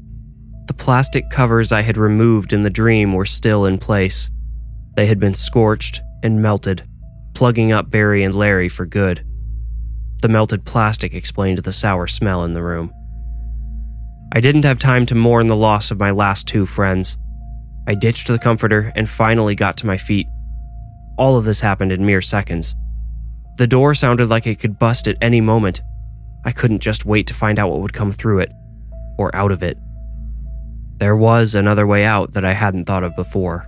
The 0.67 0.75
plastic 0.75 1.29
covers 1.31 1.73
I 1.73 1.83
had 1.83 1.97
removed 1.97 2.53
in 2.53 2.63
the 2.63 2.71
dream 2.71 3.13
were 3.13 3.27
still 3.27 3.67
in 3.67 3.79
place. 3.79 4.31
They 4.97 5.07
had 5.07 5.19
been 5.19 5.35
scorched 5.35 6.01
and 6.23 6.41
melted, 6.41 6.89
plugging 7.35 7.73
up 7.73 7.91
Barry 7.91 8.23
and 8.23 8.35
Larry 8.35 8.69
for 8.69 8.87
good. 8.87 9.27
The 10.23 10.29
melted 10.29 10.65
plastic 10.65 11.15
explained 11.15 11.59
the 11.59 11.73
sour 11.73 12.07
smell 12.07 12.45
in 12.45 12.55
the 12.55 12.63
room. 12.63 12.93
I 14.33 14.41
didn't 14.41 14.65
have 14.65 14.79
time 14.79 15.07
to 15.07 15.15
mourn 15.15 15.49
the 15.49 15.57
loss 15.57 15.91
of 15.91 15.99
my 15.99 16.11
last 16.11 16.49
two 16.49 16.67
friends. 16.67 17.19
I 17.87 17.95
ditched 17.95 18.29
the 18.29 18.39
comforter 18.39 18.93
and 18.97 19.09
finally 19.09 19.55
got 19.55 19.77
to 19.79 19.87
my 19.87 19.99
feet. 19.99 20.27
All 21.19 21.37
of 21.37 21.45
this 21.45 21.61
happened 21.61 21.93
in 21.93 22.07
mere 22.07 22.23
seconds. 22.23 22.75
The 23.59 23.67
door 23.67 23.95
sounded 23.95 24.29
like 24.29 24.47
it 24.47 24.59
could 24.59 24.79
bust 24.79 25.07
at 25.07 25.19
any 25.21 25.41
moment, 25.41 25.83
I 26.45 26.53
couldn't 26.53 26.81
just 26.81 27.05
wait 27.05 27.27
to 27.29 27.35
find 27.35 27.59
out 27.59 27.71
what 27.71 27.81
would 27.81 27.93
come 27.93 28.13
through 28.13 28.41
it, 28.41 28.51
or 29.19 29.35
out 29.35 29.53
of 29.53 29.63
it. 29.63 29.79
There 30.99 31.17
was 31.17 31.55
another 31.55 31.87
way 31.87 32.05
out 32.05 32.33
that 32.35 32.45
I 32.45 32.53
hadn't 32.53 32.85
thought 32.85 33.05
of 33.05 33.17
before 33.17 33.67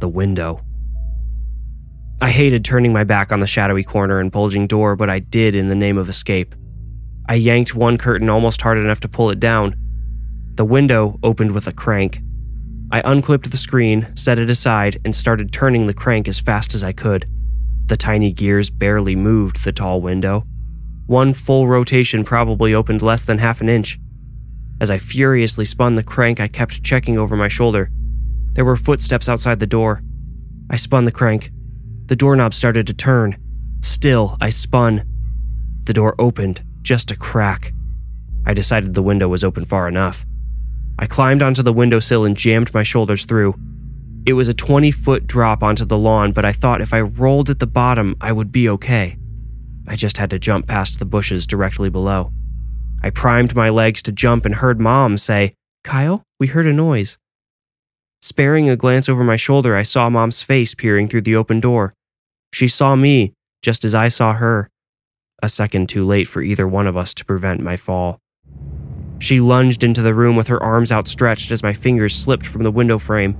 the 0.00 0.08
window. 0.08 0.60
I 2.20 2.30
hated 2.30 2.64
turning 2.64 2.92
my 2.92 3.04
back 3.04 3.32
on 3.32 3.40
the 3.40 3.46
shadowy 3.46 3.84
corner 3.84 4.20
and 4.20 4.30
bulging 4.30 4.66
door, 4.66 4.96
but 4.96 5.10
I 5.10 5.18
did 5.18 5.54
in 5.54 5.68
the 5.68 5.74
name 5.74 5.98
of 5.98 6.08
escape. 6.08 6.54
I 7.28 7.34
yanked 7.34 7.74
one 7.74 7.98
curtain 7.98 8.28
almost 8.28 8.62
hard 8.62 8.78
enough 8.78 9.00
to 9.00 9.08
pull 9.08 9.30
it 9.30 9.40
down. 9.40 9.76
The 10.54 10.64
window 10.64 11.18
opened 11.22 11.52
with 11.52 11.66
a 11.66 11.72
crank. 11.72 12.20
I 12.90 13.00
unclipped 13.04 13.50
the 13.50 13.56
screen, 13.56 14.14
set 14.16 14.38
it 14.38 14.50
aside, 14.50 14.98
and 15.04 15.14
started 15.14 15.52
turning 15.52 15.86
the 15.86 15.94
crank 15.94 16.28
as 16.28 16.38
fast 16.38 16.74
as 16.74 16.84
I 16.84 16.92
could. 16.92 17.26
The 17.86 17.96
tiny 17.96 18.32
gears 18.32 18.70
barely 18.70 19.16
moved 19.16 19.64
the 19.64 19.72
tall 19.72 20.00
window. 20.00 20.44
One 21.06 21.34
full 21.34 21.66
rotation 21.66 22.24
probably 22.24 22.74
opened 22.74 23.02
less 23.02 23.24
than 23.24 23.38
half 23.38 23.60
an 23.60 23.68
inch. 23.68 23.98
As 24.80 24.90
I 24.90 24.98
furiously 24.98 25.64
spun 25.64 25.94
the 25.94 26.02
crank, 26.02 26.40
I 26.40 26.48
kept 26.48 26.82
checking 26.82 27.18
over 27.18 27.36
my 27.36 27.48
shoulder. 27.48 27.90
There 28.52 28.64
were 28.64 28.76
footsteps 28.76 29.28
outside 29.28 29.60
the 29.60 29.66
door. 29.66 30.02
I 30.70 30.76
spun 30.76 31.04
the 31.04 31.12
crank. 31.12 31.50
The 32.06 32.16
doorknob 32.16 32.54
started 32.54 32.86
to 32.86 32.94
turn. 32.94 33.36
Still, 33.80 34.36
I 34.40 34.50
spun. 34.50 35.04
The 35.86 35.92
door 35.92 36.14
opened, 36.18 36.62
just 36.82 37.10
a 37.10 37.16
crack. 37.16 37.72
I 38.44 38.54
decided 38.54 38.94
the 38.94 39.02
window 39.02 39.28
was 39.28 39.44
open 39.44 39.64
far 39.64 39.88
enough. 39.88 40.24
I 40.98 41.06
climbed 41.06 41.42
onto 41.42 41.62
the 41.62 41.72
windowsill 41.72 42.24
and 42.24 42.36
jammed 42.36 42.72
my 42.74 42.82
shoulders 42.82 43.24
through. 43.24 43.54
It 44.26 44.34
was 44.34 44.48
a 44.48 44.54
20 44.54 44.90
foot 44.92 45.26
drop 45.26 45.62
onto 45.62 45.84
the 45.84 45.98
lawn, 45.98 46.32
but 46.32 46.44
I 46.44 46.52
thought 46.52 46.80
if 46.80 46.92
I 46.92 47.00
rolled 47.00 47.50
at 47.50 47.58
the 47.58 47.66
bottom, 47.66 48.16
I 48.20 48.32
would 48.32 48.52
be 48.52 48.68
okay. 48.68 49.16
I 49.86 49.96
just 49.96 50.18
had 50.18 50.30
to 50.30 50.38
jump 50.38 50.66
past 50.66 50.98
the 50.98 51.04
bushes 51.04 51.46
directly 51.46 51.90
below. 51.90 52.32
I 53.02 53.10
primed 53.10 53.56
my 53.56 53.68
legs 53.68 54.02
to 54.02 54.12
jump 54.12 54.46
and 54.46 54.54
heard 54.54 54.80
Mom 54.80 55.18
say, 55.18 55.54
Kyle, 55.82 56.22
we 56.38 56.46
heard 56.46 56.66
a 56.66 56.72
noise. 56.72 57.18
Sparing 58.20 58.68
a 58.68 58.76
glance 58.76 59.08
over 59.08 59.24
my 59.24 59.36
shoulder, 59.36 59.74
I 59.74 59.82
saw 59.82 60.08
Mom's 60.08 60.42
face 60.42 60.74
peering 60.74 61.08
through 61.08 61.22
the 61.22 61.34
open 61.34 61.58
door. 61.58 61.94
She 62.52 62.68
saw 62.68 62.94
me, 62.94 63.32
just 63.62 63.84
as 63.84 63.94
I 63.94 64.08
saw 64.08 64.34
her. 64.34 64.70
A 65.42 65.48
second 65.48 65.88
too 65.88 66.04
late 66.04 66.28
for 66.28 66.40
either 66.40 66.68
one 66.68 66.86
of 66.86 66.96
us 66.96 67.12
to 67.14 67.24
prevent 67.24 67.60
my 67.60 67.76
fall. 67.76 68.20
She 69.18 69.40
lunged 69.40 69.82
into 69.82 70.02
the 70.02 70.14
room 70.14 70.36
with 70.36 70.46
her 70.48 70.62
arms 70.62 70.92
outstretched 70.92 71.50
as 71.50 71.64
my 71.64 71.72
fingers 71.72 72.14
slipped 72.14 72.46
from 72.46 72.62
the 72.62 72.70
window 72.70 72.98
frame. 72.98 73.36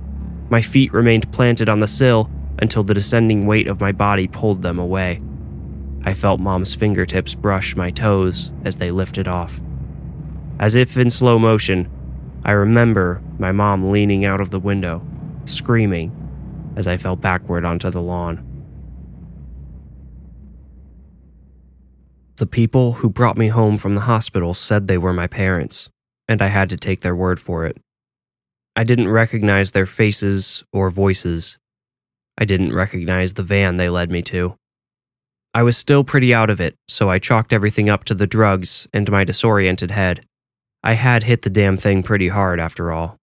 My 0.49 0.61
feet 0.61 0.91
remained 0.91 1.31
planted 1.31 1.69
on 1.69 1.79
the 1.79 1.87
sill, 1.87 2.29
until 2.59 2.83
the 2.83 2.93
descending 2.93 3.45
weight 3.45 3.67
of 3.67 3.79
my 3.79 3.91
body 3.91 4.27
pulled 4.27 4.61
them 4.61 4.79
away. 4.79 5.21
I 6.05 6.13
felt 6.13 6.39
Mom's 6.39 6.75
fingertips 6.75 7.33
brush 7.33 7.75
my 7.75 7.91
toes 7.91 8.51
as 8.65 8.77
they 8.77 8.91
lifted 8.91 9.27
off. 9.27 9.61
As 10.59 10.75
if 10.75 10.97
in 10.97 11.09
slow 11.09 11.39
motion, 11.39 11.89
I 12.43 12.51
remember 12.51 13.21
my 13.39 13.51
mom 13.51 13.89
leaning 13.89 14.25
out 14.25 14.41
of 14.41 14.49
the 14.49 14.59
window, 14.59 15.01
screaming 15.45 16.11
as 16.75 16.87
I 16.87 16.97
fell 16.97 17.15
backward 17.15 17.63
onto 17.63 17.89
the 17.89 18.01
lawn. 18.01 18.49
The 22.37 22.47
people 22.47 22.93
who 22.93 23.09
brought 23.09 23.37
me 23.37 23.47
home 23.47 23.77
from 23.77 23.95
the 23.95 24.01
hospital 24.01 24.53
said 24.53 24.87
they 24.87 24.97
were 24.97 25.13
my 25.13 25.27
parents, 25.27 25.89
and 26.27 26.41
I 26.41 26.47
had 26.47 26.69
to 26.71 26.77
take 26.77 27.01
their 27.01 27.15
word 27.15 27.39
for 27.39 27.65
it. 27.65 27.77
I 28.75 28.83
didn't 28.83 29.07
recognize 29.07 29.71
their 29.71 29.85
faces 29.85 30.63
or 30.73 30.89
voices. 30.89 31.59
I 32.37 32.45
didn't 32.45 32.73
recognize 32.73 33.33
the 33.33 33.43
van 33.43 33.75
they 33.75 33.87
led 33.87 34.09
me 34.09 34.23
to. 34.23 34.57
I 35.55 35.61
was 35.61 35.77
still 35.77 36.03
pretty 36.03 36.33
out 36.33 36.49
of 36.49 36.59
it, 36.59 36.75
so 36.87 37.09
I 37.09 37.19
chalked 37.19 37.53
everything 37.53 37.87
up 37.87 38.05
to 38.05 38.15
the 38.15 38.25
drugs 38.25 38.87
and 38.91 39.11
my 39.11 39.23
disoriented 39.23 39.91
head. 39.91 40.25
I 40.83 40.93
had 40.93 41.23
hit 41.23 41.43
the 41.43 41.49
damn 41.49 41.77
thing 41.77 42.01
pretty 42.01 42.29
hard, 42.29 42.59
after 42.59 42.91
all. 42.91 43.17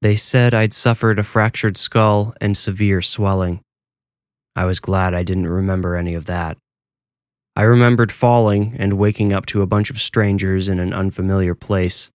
They 0.00 0.14
said 0.14 0.54
I'd 0.54 0.72
suffered 0.72 1.18
a 1.18 1.24
fractured 1.24 1.76
skull 1.76 2.34
and 2.40 2.56
severe 2.56 3.02
swelling. 3.02 3.60
I 4.54 4.64
was 4.64 4.78
glad 4.78 5.12
I 5.12 5.24
didn't 5.24 5.48
remember 5.48 5.96
any 5.96 6.14
of 6.14 6.26
that. 6.26 6.56
I 7.56 7.62
remembered 7.62 8.12
falling 8.12 8.76
and 8.78 8.98
waking 8.98 9.32
up 9.32 9.46
to 9.46 9.62
a 9.62 9.66
bunch 9.66 9.90
of 9.90 10.00
strangers 10.00 10.68
in 10.68 10.78
an 10.78 10.92
unfamiliar 10.92 11.54
place. 11.54 12.10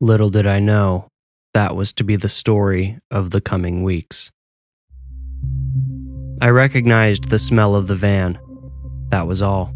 Little 0.00 0.30
did 0.30 0.46
I 0.46 0.60
know 0.60 1.08
that 1.52 1.76
was 1.76 1.92
to 1.94 2.04
be 2.04 2.16
the 2.16 2.28
story 2.28 2.98
of 3.10 3.30
the 3.30 3.40
coming 3.40 3.82
weeks. 3.82 4.30
I 6.40 6.48
recognized 6.48 7.28
the 7.28 7.38
smell 7.38 7.74
of 7.74 7.86
the 7.86 7.96
van. 7.96 8.38
That 9.10 9.26
was 9.26 9.42
all. 9.42 9.72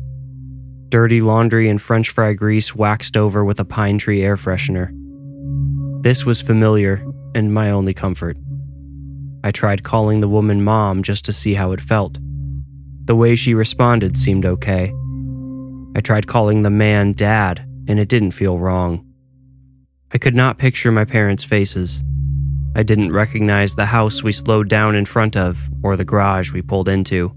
Dirty 0.88 1.21
laundry 1.21 1.69
and 1.69 1.81
french 1.81 2.11
fry 2.11 2.33
grease 2.33 2.75
waxed 2.75 3.17
over 3.17 3.45
with 3.45 3.61
a 3.61 3.64
pine 3.64 3.99
tree 3.99 4.23
air 4.23 4.37
freshener. 4.37 4.91
This 6.03 6.25
was 6.25 6.41
familiar 6.41 7.05
and 7.35 7.53
my 7.53 7.71
only 7.71 7.93
comfort. 7.93 8.37
I 9.45 9.51
tried 9.51 9.85
calling 9.85 10.21
the 10.21 10.29
woman 10.29 10.64
mom 10.64 11.03
just 11.03 11.25
to 11.27 11.33
see 11.33 11.55
how 11.55 11.73
it 11.73 11.81
felt. 11.81 12.19
The 13.05 13.17
way 13.17 13.37
she 13.37 13.55
responded 13.55 14.17
seemed 14.17 14.45
okay. 14.45 14.93
I 15.95 16.01
tried 16.01 16.27
calling 16.27 16.62
the 16.62 16.71
man 16.71 17.12
dad, 17.12 17.64
and 17.88 17.99
it 17.99 18.09
didn't 18.09 18.33
feel 18.33 18.59
wrong. 18.59 19.05
I 20.12 20.19
could 20.19 20.35
not 20.35 20.59
picture 20.59 20.93
my 20.93 21.05
parents' 21.05 21.45
faces. 21.45 22.03
I 22.75 22.83
didn't 22.83 23.12
recognize 23.12 23.75
the 23.75 23.87
house 23.87 24.23
we 24.23 24.33
slowed 24.33 24.69
down 24.69 24.95
in 24.95 25.05
front 25.05 25.37
of 25.37 25.59
or 25.83 25.97
the 25.97 26.05
garage 26.05 26.53
we 26.53 26.62
pulled 26.62 26.88
into. 26.88 27.35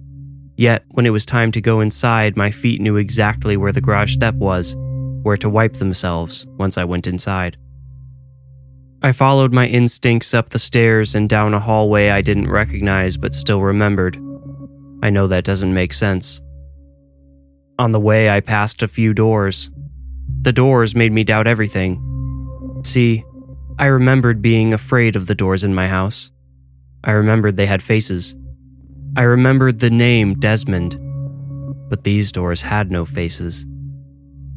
Yet, 0.62 0.86
when 0.90 1.08
it 1.08 1.10
was 1.10 1.26
time 1.26 1.52
to 1.54 1.60
go 1.60 1.80
inside, 1.80 2.38
my 2.38 2.52
feet 2.52 2.82
knew 2.82 2.96
exactly 2.98 3.58
where 3.58 3.72
the 3.72 3.82
garage 3.82 4.14
step 4.14 4.36
was, 4.36 4.76
where 5.24 5.38
to 5.38 5.50
wipe 5.50 5.78
themselves 5.78 6.46
once 6.60 6.78
I 6.78 6.84
went 6.84 7.08
inside. 7.08 7.58
I 9.02 9.12
followed 9.12 9.52
my 9.52 9.66
instincts 9.66 10.36
up 10.36 10.52
the 10.52 10.60
stairs 10.60 11.16
and 11.16 11.28
down 11.28 11.56
a 11.56 11.60
hallway 11.60 12.10
I 12.10 12.22
didn't 12.22 12.48
recognize 12.48 13.18
but 13.18 13.34
still 13.34 13.64
remembered. 13.64 14.18
I 15.02 15.10
know 15.10 15.26
that 15.26 15.46
doesn't 15.46 15.74
make 15.74 15.94
sense. 15.94 16.40
On 17.80 17.92
the 17.92 18.00
way, 18.00 18.30
I 18.30 18.40
passed 18.40 18.84
a 18.84 18.88
few 18.88 19.16
doors. 19.16 19.72
The 20.44 20.54
doors 20.54 20.94
made 20.94 21.12
me 21.12 21.24
doubt 21.24 21.48
everything. 21.48 21.98
See, 22.86 23.24
I 23.80 23.88
remembered 23.88 24.44
being 24.44 24.76
afraid 24.76 25.16
of 25.16 25.26
the 25.26 25.34
doors 25.34 25.64
in 25.64 25.74
my 25.74 25.88
house. 25.88 26.30
I 27.04 27.14
remembered 27.14 27.58
they 27.58 27.66
had 27.66 27.82
faces. 27.82 28.36
I 29.18 29.24
remembered 29.24 29.80
the 29.80 29.90
name 29.90 30.36
Desmond. 30.36 30.98
But 31.90 32.06
these 32.06 32.32
doors 32.32 32.62
had 32.62 32.90
no 32.90 33.06
faces. 33.06 33.66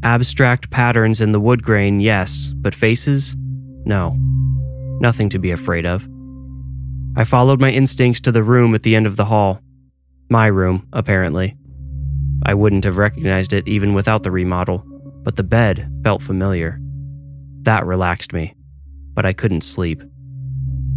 Abstract 0.04 0.70
patterns 0.70 1.20
in 1.20 1.32
the 1.32 1.40
wood 1.40 1.62
grain, 1.62 1.98
yes, 1.98 2.52
but 2.56 2.74
faces? 2.74 3.34
No. 3.84 4.14
Nothing 5.00 5.28
to 5.30 5.40
be 5.40 5.50
afraid 5.50 5.86
of. 5.86 6.06
I 7.16 7.24
followed 7.24 7.60
my 7.60 7.70
instincts 7.70 8.20
to 8.22 8.32
the 8.32 8.44
room 8.44 8.74
at 8.74 8.84
the 8.84 8.94
end 8.94 9.06
of 9.06 9.16
the 9.16 9.24
hall. 9.24 9.60
My 10.30 10.46
room, 10.46 10.86
apparently. 10.92 11.56
I 12.44 12.54
wouldn't 12.54 12.84
have 12.84 12.96
recognized 12.96 13.52
it 13.52 13.66
even 13.66 13.94
without 13.94 14.22
the 14.22 14.30
remodel, 14.30 14.84
but 15.24 15.34
the 15.36 15.42
bed 15.42 15.90
felt 16.04 16.22
familiar. 16.22 16.78
That 17.62 17.86
relaxed 17.86 18.32
me, 18.32 18.54
but 19.14 19.26
I 19.26 19.32
couldn't 19.32 19.62
sleep. 19.62 20.02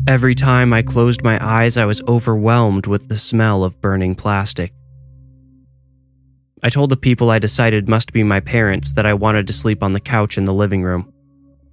Every 0.07 0.35
time 0.35 0.71
I 0.71 0.83
closed 0.83 1.21
my 1.21 1.37
eyes, 1.45 1.75
I 1.75 1.83
was 1.83 2.01
overwhelmed 2.03 2.87
with 2.87 3.09
the 3.09 3.17
smell 3.17 3.65
of 3.65 3.81
burning 3.81 4.15
plastic. 4.15 4.71
I 6.63 6.69
told 6.69 6.91
the 6.91 6.95
people 6.95 7.29
I 7.29 7.39
decided 7.39 7.89
must 7.89 8.13
be 8.13 8.23
my 8.23 8.39
parents 8.39 8.93
that 8.93 9.05
I 9.05 9.13
wanted 9.13 9.47
to 9.47 9.53
sleep 9.53 9.83
on 9.83 9.91
the 9.91 9.99
couch 9.99 10.37
in 10.37 10.45
the 10.45 10.53
living 10.53 10.81
room. 10.81 11.13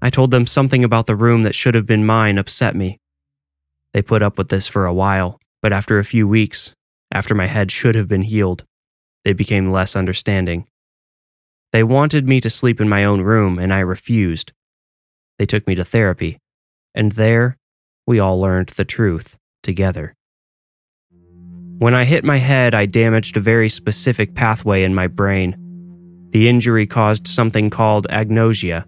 I 0.03 0.11
told 0.11 0.33
them 0.33 0.49
something 0.49 0.83
about 0.83 1.07
the 1.07 1.14
room 1.14 1.44
that 1.44 1.55
should 1.55 1.77
have 1.77 1.87
been 1.87 2.05
mine 2.05 2.37
upset 2.37 2.75
me. 2.75 2.99
They 3.92 4.03
put 4.03 4.20
up 4.20 4.37
with 4.37 4.49
this 4.49 4.66
for 4.66 4.85
a 4.85 4.92
while, 4.92 5.38
but 5.62 5.73
after 5.73 6.01
a 6.01 6.05
few 6.05 6.27
weeks, 6.27 6.75
after 7.12 7.37
my 7.37 7.47
head 7.47 7.70
should 7.70 7.94
have 7.94 8.09
been 8.09 8.23
healed, 8.23 8.64
they 9.25 9.33
became 9.33 9.70
less 9.70 9.94
understanding. 9.94 10.66
They 11.73 11.85
wanted 11.85 12.27
me 12.27 12.40
to 12.40 12.51
sleep 12.51 12.81
in 12.81 12.88
my 12.88 13.05
own 13.05 13.20
room, 13.20 13.61
and 13.61 13.73
I 13.73 13.79
refused. 13.79 14.51
They 15.38 15.47
took 15.47 15.68
me 15.68 15.77
to 15.77 15.85
therapy, 15.85 16.40
and 16.97 17.12
there 17.12 17.59
we 18.06 18.18
all 18.18 18.40
learned 18.40 18.68
the 18.70 18.84
truth 18.84 19.36
together. 19.62 20.14
When 21.78 21.94
I 21.94 22.04
hit 22.04 22.24
my 22.24 22.36
head, 22.36 22.74
I 22.74 22.86
damaged 22.86 23.36
a 23.36 23.40
very 23.40 23.68
specific 23.68 24.34
pathway 24.34 24.84
in 24.84 24.94
my 24.94 25.06
brain. 25.06 25.56
The 26.30 26.48
injury 26.48 26.86
caused 26.86 27.26
something 27.26 27.70
called 27.70 28.06
agnosia. 28.10 28.84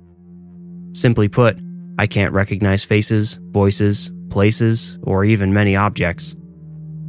Simply 0.92 1.28
put, 1.28 1.58
I 1.98 2.06
can't 2.06 2.32
recognize 2.32 2.84
faces, 2.84 3.38
voices, 3.50 4.12
places, 4.30 4.98
or 5.02 5.24
even 5.24 5.52
many 5.52 5.76
objects. 5.76 6.36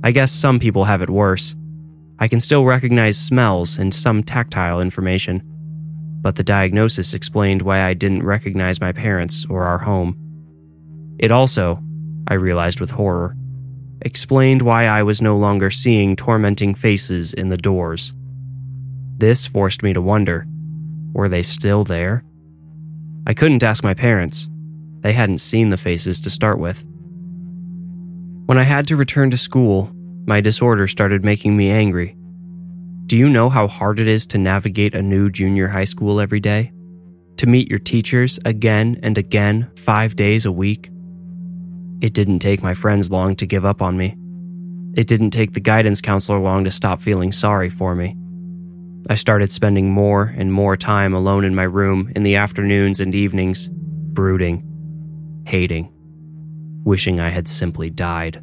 I 0.04 0.12
guess 0.12 0.32
some 0.32 0.60
people 0.60 0.86
have 0.86 1.02
it 1.02 1.10
worse. 1.10 1.56
I 2.20 2.28
can 2.28 2.40
still 2.40 2.66
recognize 2.66 3.18
smells 3.18 3.78
and 3.78 3.94
some 3.94 4.24
tactile 4.24 4.82
information, 4.82 5.44
but 6.22 6.36
the 6.36 6.44
diagnosis 6.44 7.14
explained 7.14 7.62
why 7.62 7.84
I 7.84 7.94
didn't 7.94 8.24
recognize 8.24 8.82
my 8.82 8.92
parents 8.92 9.46
or 9.50 9.64
our 9.64 9.78
home. 9.78 10.18
It 11.20 11.32
also, 11.32 11.82
I 12.28 12.36
realized 12.36 12.80
with 12.82 12.92
horror, 12.92 13.36
explained 14.02 14.62
why 14.62 14.86
I 14.86 15.04
was 15.04 15.22
no 15.22 15.38
longer 15.38 15.72
seeing 15.72 16.16
tormenting 16.16 16.76
faces 16.76 17.34
in 17.34 17.50
the 17.50 17.58
doors. 17.58 18.14
This 19.18 19.46
forced 19.46 19.84
me 19.84 19.94
to 19.94 20.02
wonder 20.02 20.46
were 21.14 21.30
they 21.30 21.42
still 21.42 21.84
there? 21.84 22.24
I 23.26 23.34
couldn't 23.34 23.64
ask 23.64 23.84
my 23.84 23.96
parents. 23.96 24.48
They 25.02 25.14
hadn't 25.14 25.40
seen 25.40 25.70
the 25.70 25.78
faces 25.78 26.22
to 26.22 26.30
start 26.30 26.60
with. 26.60 26.86
When 28.46 28.60
I 28.60 28.64
had 28.64 28.88
to 28.88 28.96
return 28.96 29.32
to 29.32 29.38
school, 29.38 29.92
my 30.28 30.42
disorder 30.42 30.88
started 30.88 31.26
making 31.26 31.58
me 31.58 31.72
angry. 31.72 32.16
Do 33.08 33.18
you 33.18 33.30
know 33.30 33.50
how 33.50 33.68
hard 33.68 34.00
it 34.00 34.08
is 34.08 34.28
to 34.28 34.38
navigate 34.38 34.94
a 34.94 35.02
new 35.02 35.30
junior 35.30 35.68
high 35.68 35.86
school 35.86 36.20
every 36.20 36.40
day? 36.40 36.72
To 37.38 37.48
meet 37.48 37.70
your 37.70 37.80
teachers 37.80 38.40
again 38.46 39.00
and 39.02 39.18
again, 39.18 39.72
five 39.76 40.16
days 40.16 40.46
a 40.46 40.52
week? 40.52 40.90
It 42.02 42.14
didn't 42.14 42.40
take 42.40 42.64
my 42.64 42.74
friends 42.74 43.12
long 43.12 43.36
to 43.38 43.46
give 43.46 43.66
up 43.66 43.82
on 43.82 43.98
me. 43.98 44.16
It 44.96 45.08
didn't 45.08 45.32
take 45.32 45.54
the 45.54 45.60
guidance 45.60 46.02
counselor 46.02 46.40
long 46.40 46.64
to 46.64 46.72
stop 46.72 47.02
feeling 47.02 47.32
sorry 47.32 47.70
for 47.70 47.96
me. 47.96 48.16
I 49.10 49.16
started 49.16 49.52
spending 49.52 49.92
more 49.92 50.34
and 50.38 50.52
more 50.52 50.76
time 50.76 51.14
alone 51.14 51.44
in 51.44 51.56
my 51.56 51.64
room 51.64 52.12
in 52.16 52.24
the 52.24 52.36
afternoons 52.36 53.00
and 53.00 53.14
evenings, 53.16 53.70
brooding, 53.72 54.64
hating 55.46 55.94
wishing 56.88 57.20
I 57.20 57.30
had 57.30 57.50
simply 57.50 57.90
died. 57.90 58.38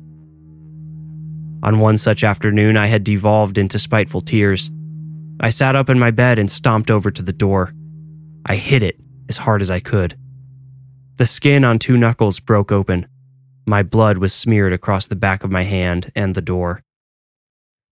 On 1.63 1.79
one 1.79 1.97
such 1.97 2.23
afternoon, 2.23 2.77
I 2.77 2.87
had 2.87 3.03
devolved 3.03 3.57
into 3.57 3.79
spiteful 3.79 4.21
tears. 4.21 4.71
I 5.41 5.49
sat 5.49 5.75
up 5.75 5.89
in 5.89 5.99
my 5.99 6.11
bed 6.11 6.39
and 6.39 6.51
stomped 6.51 6.91
over 6.91 7.11
to 7.11 7.23
the 7.23 7.33
door. 7.33 7.73
I 8.45 8.57
hit 8.57 8.83
it 8.83 9.01
as 9.31 9.39
hard 9.39 9.63
as 9.63 9.71
I 9.71 9.81
could. 9.81 10.15
The 11.17 11.25
skin 11.25 11.65
on 11.65 11.79
two 11.79 11.97
knuckles 11.97 12.39
broke 12.39 12.71
open. 12.71 13.07
My 13.67 13.83
blood 13.83 14.19
was 14.19 14.35
smeared 14.35 14.73
across 14.73 15.07
the 15.07 15.17
back 15.17 15.45
of 15.45 15.51
my 15.51 15.63
hand 15.63 16.13
and 16.15 16.35
the 16.35 16.43
door. 16.43 16.83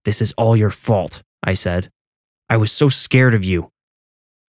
This 0.05 0.21
is 0.21 0.33
all 0.33 0.57
your 0.57 0.69
fault, 0.69 1.23
I 1.43 1.53
said. 1.53 1.91
I 2.49 2.57
was 2.57 2.71
so 2.71 2.89
scared 2.89 3.33
of 3.33 3.45
you. 3.45 3.71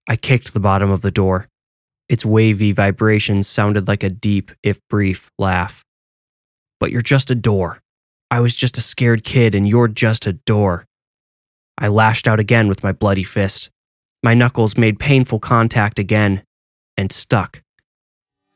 I 0.09 0.17
kicked 0.17 0.53
the 0.53 0.61
bottom 0.61 0.91
of 0.91 1.03
the 1.03 1.11
door. 1.11 1.49
Its 2.09 2.25
wavy 2.25 2.73
vibrations 2.73 3.47
sounded 3.47 3.87
like 3.87 4.03
a 4.03 4.11
deep, 4.11 4.51
if 4.63 4.81
brief, 4.89 5.31
laugh 5.39 5.85
but 6.83 6.91
you're 6.91 7.01
just 7.01 7.31
a 7.31 7.37
door. 7.37 7.81
I 8.29 8.41
was 8.41 8.57
just 8.57 8.77
a 8.77 8.81
scared 8.81 9.23
kid, 9.23 9.55
and 9.55 9.69
you're 9.69 9.87
just 9.87 10.27
a 10.27 10.33
door. 10.33 10.85
I 11.79 11.87
lashed 11.87 12.27
out 12.27 12.41
again 12.41 12.67
with 12.67 12.83
my 12.83 12.91
bloody 12.91 13.23
fist. 13.23 13.71
My 14.21 14.35
knuckles 14.35 14.77
made 14.77 14.99
painful 14.99 15.39
contact 15.39 16.01
again 16.01 16.43
and 16.97 17.13
stuck. 17.13 17.62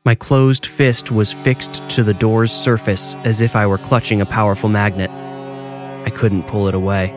My 0.07 0.15
closed 0.15 0.65
fist 0.65 1.11
was 1.11 1.33
fixed 1.33 1.81
to 1.89 2.01
the 2.01 2.13
door's 2.13 2.49
surface 2.49 3.17
as 3.25 3.41
if 3.41 3.57
I 3.57 3.67
were 3.67 3.77
clutching 3.77 4.21
a 4.21 4.25
powerful 4.25 4.69
magnet. 4.69 5.11
I 5.11 6.09
couldn't 6.11 6.47
pull 6.47 6.69
it 6.69 6.73
away. 6.73 7.07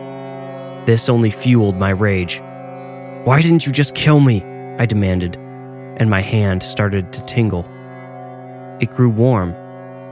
This 0.85 1.07
only 1.07 1.31
fueled 1.31 1.77
my 1.77 1.91
rage. 1.91 2.41
Why 3.23 3.41
didn't 3.41 3.65
you 3.65 3.71
just 3.71 3.95
kill 3.95 4.19
me? 4.19 4.43
I 4.77 4.85
demanded, 4.85 5.37
and 5.37 6.09
my 6.09 6.19
hand 6.19 6.63
started 6.63 7.13
to 7.13 7.25
tingle. 7.27 7.65
It 8.81 8.91
grew 8.91 9.09
warm, 9.09 9.53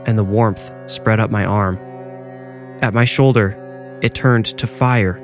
and 0.06 0.16
the 0.16 0.24
warmth 0.24 0.72
spread 0.86 1.20
up 1.20 1.30
my 1.30 1.44
arm. 1.44 1.78
At 2.80 2.94
my 2.94 3.04
shoulder, 3.04 3.98
it 4.00 4.14
turned 4.14 4.56
to 4.56 4.66
fire. 4.66 5.20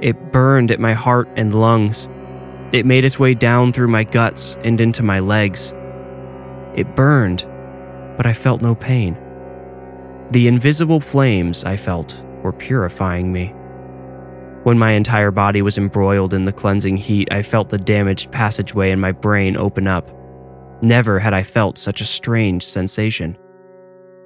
It 0.00 0.32
burned 0.32 0.70
at 0.70 0.80
my 0.80 0.94
heart 0.94 1.28
and 1.36 1.52
lungs. 1.52 2.08
It 2.72 2.86
made 2.86 3.04
its 3.04 3.18
way 3.18 3.34
down 3.34 3.74
through 3.74 3.88
my 3.88 4.04
guts 4.04 4.56
and 4.64 4.80
into 4.80 5.02
my 5.02 5.20
legs. 5.20 5.74
It 6.74 6.96
burned, 6.96 7.46
but 8.16 8.26
I 8.26 8.32
felt 8.32 8.62
no 8.62 8.74
pain. 8.74 9.16
The 10.30 10.48
invisible 10.48 11.00
flames 11.00 11.64
I 11.64 11.76
felt 11.76 12.20
were 12.42 12.52
purifying 12.52 13.32
me. 13.32 13.54
When 14.62 14.78
my 14.78 14.92
entire 14.92 15.30
body 15.30 15.60
was 15.60 15.76
embroiled 15.76 16.32
in 16.32 16.44
the 16.44 16.52
cleansing 16.52 16.96
heat, 16.96 17.28
I 17.32 17.42
felt 17.42 17.68
the 17.68 17.78
damaged 17.78 18.30
passageway 18.30 18.92
in 18.92 19.00
my 19.00 19.12
brain 19.12 19.56
open 19.56 19.86
up. 19.86 20.08
Never 20.82 21.18
had 21.18 21.34
I 21.34 21.42
felt 21.42 21.78
such 21.78 22.00
a 22.00 22.06
strange 22.06 22.64
sensation. 22.64 23.36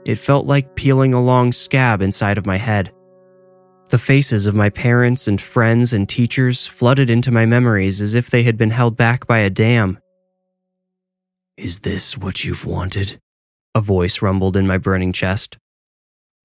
It 0.05 0.17
felt 0.17 0.47
like 0.47 0.77
peeling 0.77 1.15
a 1.15 1.23
long 1.23 1.53
scab 1.53 2.03
inside 2.03 2.39
of 2.39 2.47
my 2.47 2.59
head. 2.59 2.93
The 3.89 3.99
faces 3.99 4.47
of 4.47 4.55
my 4.55 4.69
parents 4.71 5.27
and 5.27 5.41
friends 5.41 5.93
and 5.93 6.09
teachers 6.09 6.67
flooded 6.67 7.09
into 7.09 7.31
my 7.31 7.47
memories 7.47 8.01
as 8.01 8.15
if 8.15 8.31
they 8.31 8.43
had 8.43 8.57
been 8.57 8.71
held 8.71 8.97
back 8.97 9.27
by 9.27 9.39
a 9.39 9.51
dam. 9.51 9.99
Is 11.57 11.79
this 11.79 12.19
what 12.19 12.45
you've 12.45 12.67
wanted? 12.67 13.19
A 13.75 13.81
voice 13.81 14.21
rumbled 14.21 14.59
in 14.59 14.67
my 14.67 14.77
burning 14.77 15.15
chest. 15.15 15.57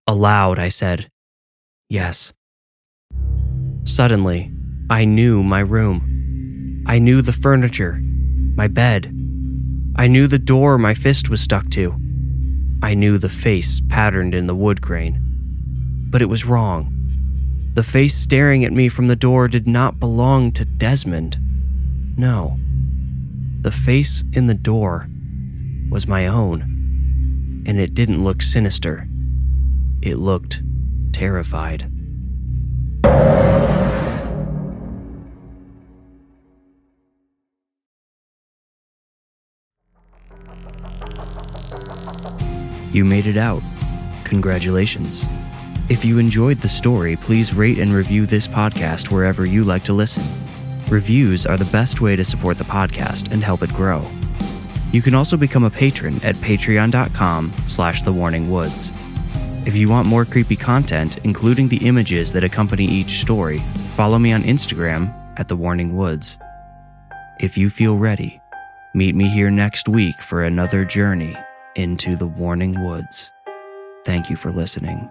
Aloud, 0.08 0.58
I 0.58 0.69
said, 0.69 1.10
Yes. 1.89 2.32
Suddenly, 3.84 4.54
I 4.89 5.04
knew 5.04 5.43
my 5.43 5.60
room. 5.60 6.86
I 6.88 7.00
knew 7.00 7.21
the 7.21 7.34
furniture, 7.34 8.00
my 8.56 8.69
bed. 8.69 9.13
I 9.97 10.08
knew 10.08 10.28
the 10.28 10.39
door 10.39 10.78
my 10.78 10.93
fist 10.93 11.30
was 11.30 11.41
stuck 11.41 11.69
to. 11.71 11.93
I 12.82 12.93
knew 12.93 13.17
the 13.17 13.28
face 13.28 13.82
patterned 13.89 14.34
in 14.34 14.47
the 14.47 14.56
wood 14.56 14.82
grain. 14.82 15.19
But 16.10 16.21
it 16.21 16.30
was 16.30 16.45
wrong. 16.45 16.88
The 17.74 17.84
face 17.84 18.15
staring 18.15 18.63
at 18.63 18.71
me 18.71 18.88
from 18.88 19.10
the 19.10 19.17
door 19.17 19.50
did 19.50 19.67
not 19.67 20.00
belong 20.00 20.54
to 20.54 20.63
Desmond. 20.63 21.38
No. 22.17 22.58
The 23.62 23.71
face 23.71 24.24
in 24.34 24.47
the 24.47 24.56
door 24.56 25.08
was 25.91 26.08
my 26.08 26.26
own. 26.26 27.63
And 27.67 27.80
it 27.80 27.93
didn't 27.93 28.24
look 28.24 28.41
sinister, 28.41 29.08
it 30.02 30.15
looked 30.15 30.63
terrified. 31.13 31.84
You 42.91 43.06
made 43.06 43.28
it 43.28 43.38
out. 43.38 43.62
Congratulations. 44.24 45.24
If 45.88 46.04
you 46.04 46.17
enjoyed 46.17 46.62
the 46.62 46.67
story, 46.69 47.15
please 47.15 47.54
rate 47.54 47.78
and 47.78 47.93
review 47.93 48.26
this 48.26 48.47
podcast 48.47 49.12
wherever 49.12 49.45
you 49.45 49.63
like 49.63 49.84
to 49.84 49.93
listen. 49.93 50.24
Reviews 50.92 51.46
are 51.46 51.56
the 51.56 51.72
best 51.72 52.02
way 52.02 52.18
to 52.18 52.26
support 52.26 52.58
the 52.58 52.66
podcast 52.66 53.32
and 53.32 53.42
help 53.42 53.64
it 53.64 53.74
grow. 53.74 54.06
You 54.92 55.02
can 55.02 55.16
also 55.16 55.38
become 55.38 55.64
a 55.64 55.70
patron 55.70 56.16
at 56.22 56.36
patreon.com 56.36 57.54
slash 57.66 58.04
thewarningwoods. 58.04 58.92
If 59.66 59.74
you 59.74 59.88
want 59.88 60.08
more 60.08 60.26
creepy 60.26 60.58
content, 60.58 61.18
including 61.24 61.70
the 61.70 61.88
images 61.88 62.34
that 62.34 62.44
accompany 62.44 62.84
each 62.84 63.22
story, 63.22 63.60
follow 63.96 64.20
me 64.20 64.34
on 64.34 64.44
Instagram 64.44 65.14
at 65.38 65.48
The 65.48 65.56
Warning 65.56 65.96
Woods. 65.96 66.38
If 67.40 67.58
you 67.58 67.70
feel 67.70 67.98
ready, 67.98 68.42
meet 68.94 69.16
me 69.16 69.30
here 69.30 69.50
next 69.50 69.88
week 69.88 70.22
for 70.22 70.44
another 70.44 70.84
journey 70.84 71.38
into 71.76 72.18
the 72.18 72.28
Warning 72.28 72.84
Woods. 72.84 73.32
Thank 74.04 74.30
you 74.30 74.36
for 74.36 74.52
listening. 74.52 75.10